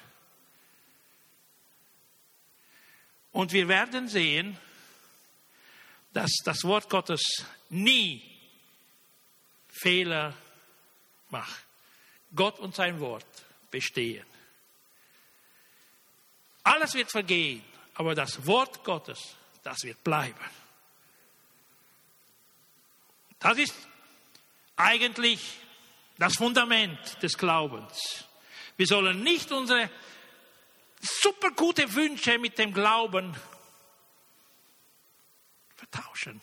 Und 3.33 3.53
wir 3.53 3.69
werden 3.69 4.09
sehen, 4.09 4.59
dass 6.13 6.31
das 6.45 6.65
Wort 6.65 6.89
Gottes 6.89 7.23
nie 7.69 8.23
Fehler 9.69 10.35
macht. 11.31 11.65
Gott 12.35 12.59
und 12.59 12.75
sein 12.75 12.99
Wort 13.01 13.27
bestehen. 13.71 14.27
Alles 16.63 16.95
wird 16.95 17.11
vergehen, 17.11 17.65
aber 17.95 18.15
das 18.15 18.47
Wort 18.47 18.85
Gottes, 18.85 19.37
das 19.63 19.83
wird 19.85 20.03
bleiben. 20.05 20.51
Das 23.39 23.57
ist 23.57 23.75
eigentlich 24.77 25.41
das 26.19 26.35
Fundament 26.35 27.23
des 27.23 27.39
Glaubens. 27.39 28.28
Wir 28.79 28.87
sollen 28.87 29.25
nicht 29.25 29.51
unsere 29.51 29.91
super 31.01 31.51
gute 31.51 31.93
Wünsche 31.95 32.39
mit 32.39 32.57
dem 32.59 32.73
Glauben 32.73 33.35
vertauschen, 35.75 36.41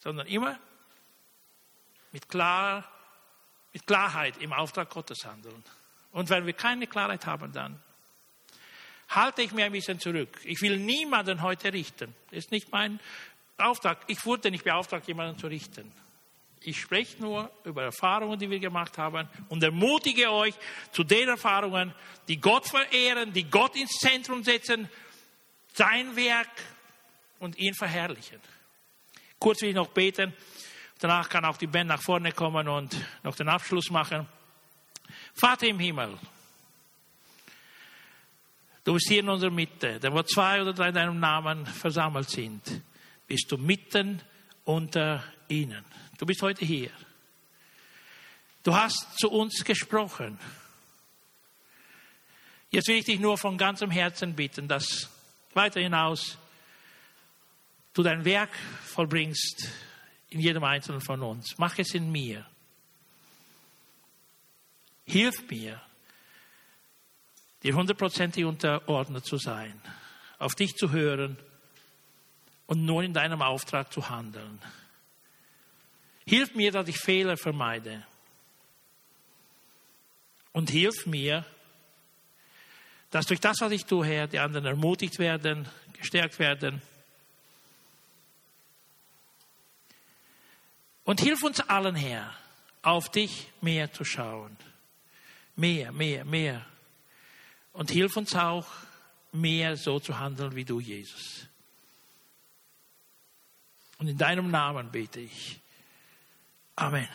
sondern 0.00 0.26
immer 0.26 0.58
mit, 2.10 2.28
klar, 2.28 2.90
mit 3.72 3.86
Klarheit 3.86 4.38
im 4.38 4.52
Auftrag 4.52 4.90
Gottes 4.90 5.24
handeln. 5.24 5.62
Und 6.10 6.28
wenn 6.28 6.44
wir 6.44 6.52
keine 6.52 6.88
Klarheit 6.88 7.24
haben, 7.24 7.52
dann 7.52 7.80
halte 9.08 9.42
ich 9.42 9.52
mir 9.52 9.66
ein 9.66 9.72
bisschen 9.72 10.00
zurück. 10.00 10.40
Ich 10.42 10.60
will 10.62 10.78
niemanden 10.78 11.42
heute 11.42 11.72
richten. 11.72 12.12
Das 12.30 12.40
ist 12.40 12.50
nicht 12.50 12.72
mein 12.72 12.98
Auftrag. 13.56 14.02
Ich 14.08 14.26
wurde 14.26 14.50
nicht 14.50 14.64
beauftragt, 14.64 15.06
jemanden 15.06 15.38
zu 15.38 15.46
richten. 15.46 15.92
Ich 16.64 16.80
spreche 16.80 17.20
nur 17.20 17.50
über 17.64 17.82
Erfahrungen, 17.82 18.38
die 18.38 18.48
wir 18.48 18.60
gemacht 18.60 18.96
haben 18.98 19.28
und 19.48 19.62
ermutige 19.62 20.30
euch 20.30 20.54
zu 20.92 21.02
den 21.02 21.28
Erfahrungen, 21.28 21.92
die 22.28 22.40
Gott 22.40 22.68
verehren, 22.68 23.32
die 23.32 23.44
Gott 23.44 23.74
ins 23.76 23.98
Zentrum 23.98 24.44
setzen, 24.44 24.88
sein 25.72 26.14
Werk 26.14 26.50
und 27.38 27.58
ihn 27.58 27.74
verherrlichen. 27.74 28.40
Kurz 29.38 29.62
will 29.62 29.70
ich 29.70 29.74
noch 29.74 29.88
beten. 29.88 30.32
Danach 31.00 31.28
kann 31.28 31.44
auch 31.44 31.56
die 31.56 31.66
Band 31.66 31.88
nach 31.88 32.00
vorne 32.00 32.30
kommen 32.30 32.68
und 32.68 32.96
noch 33.24 33.34
den 33.34 33.48
Abschluss 33.48 33.90
machen. 33.90 34.28
Vater 35.34 35.66
im 35.66 35.80
Himmel, 35.80 36.16
du 38.84 38.92
bist 38.92 39.08
hier 39.08 39.20
in 39.20 39.28
unserer 39.28 39.50
Mitte, 39.50 39.98
denn 39.98 40.12
wo 40.12 40.22
zwei 40.22 40.62
oder 40.62 40.72
drei 40.72 40.88
in 40.90 40.94
deinem 40.94 41.18
Namen 41.18 41.66
versammelt 41.66 42.30
sind, 42.30 42.82
bist 43.26 43.50
du 43.50 43.56
mitten 43.56 44.22
unter 44.64 45.24
ihnen. 45.48 45.84
Du 46.22 46.26
bist 46.26 46.40
heute 46.40 46.64
hier. 46.64 46.92
Du 48.62 48.72
hast 48.72 49.18
zu 49.18 49.28
uns 49.28 49.64
gesprochen. 49.64 50.38
Jetzt 52.70 52.86
will 52.86 52.94
ich 52.94 53.06
dich 53.06 53.18
nur 53.18 53.36
von 53.36 53.58
ganzem 53.58 53.90
Herzen 53.90 54.36
bitten, 54.36 54.68
dass 54.68 55.10
weiter 55.52 55.80
hinaus 55.80 56.38
du 57.92 58.04
dein 58.04 58.24
Werk 58.24 58.50
vollbringst 58.84 59.68
in 60.30 60.38
jedem 60.38 60.62
Einzelnen 60.62 61.00
von 61.00 61.20
uns. 61.22 61.58
Mach 61.58 61.76
es 61.80 61.92
in 61.92 62.12
mir. 62.12 62.46
Hilf 65.04 65.50
mir, 65.50 65.82
dir 67.64 67.74
hundertprozentig 67.74 68.44
unterordnet 68.44 69.26
zu 69.26 69.38
sein, 69.38 69.82
auf 70.38 70.54
dich 70.54 70.76
zu 70.76 70.92
hören 70.92 71.36
und 72.68 72.84
nur 72.84 73.02
in 73.02 73.12
deinem 73.12 73.42
Auftrag 73.42 73.92
zu 73.92 74.08
handeln. 74.08 74.60
Hilf 76.24 76.54
mir, 76.54 76.70
dass 76.72 76.88
ich 76.88 76.98
Fehler 76.98 77.36
vermeide. 77.36 78.06
Und 80.52 80.70
hilf 80.70 81.06
mir, 81.06 81.44
dass 83.10 83.26
durch 83.26 83.40
das, 83.40 83.60
was 83.60 83.72
ich 83.72 83.84
tue, 83.84 84.06
Herr, 84.06 84.26
die 84.26 84.38
anderen 84.38 84.66
ermutigt 84.66 85.18
werden, 85.18 85.68
gestärkt 85.92 86.38
werden. 86.38 86.80
Und 91.04 91.20
hilf 91.20 91.42
uns 91.42 91.60
allen, 91.60 91.94
Herr, 91.94 92.34
auf 92.82 93.10
dich 93.10 93.48
mehr 93.60 93.92
zu 93.92 94.04
schauen. 94.04 94.56
Mehr, 95.56 95.92
mehr, 95.92 96.24
mehr. 96.24 96.64
Und 97.72 97.90
hilf 97.90 98.16
uns 98.16 98.34
auch, 98.34 98.66
mehr 99.32 99.76
so 99.76 99.98
zu 99.98 100.18
handeln 100.18 100.54
wie 100.54 100.64
du, 100.64 100.80
Jesus. 100.80 101.46
Und 103.98 104.08
in 104.08 104.18
deinem 104.18 104.50
Namen 104.50 104.90
bete 104.90 105.20
ich. 105.20 105.61
Amén. 106.76 107.08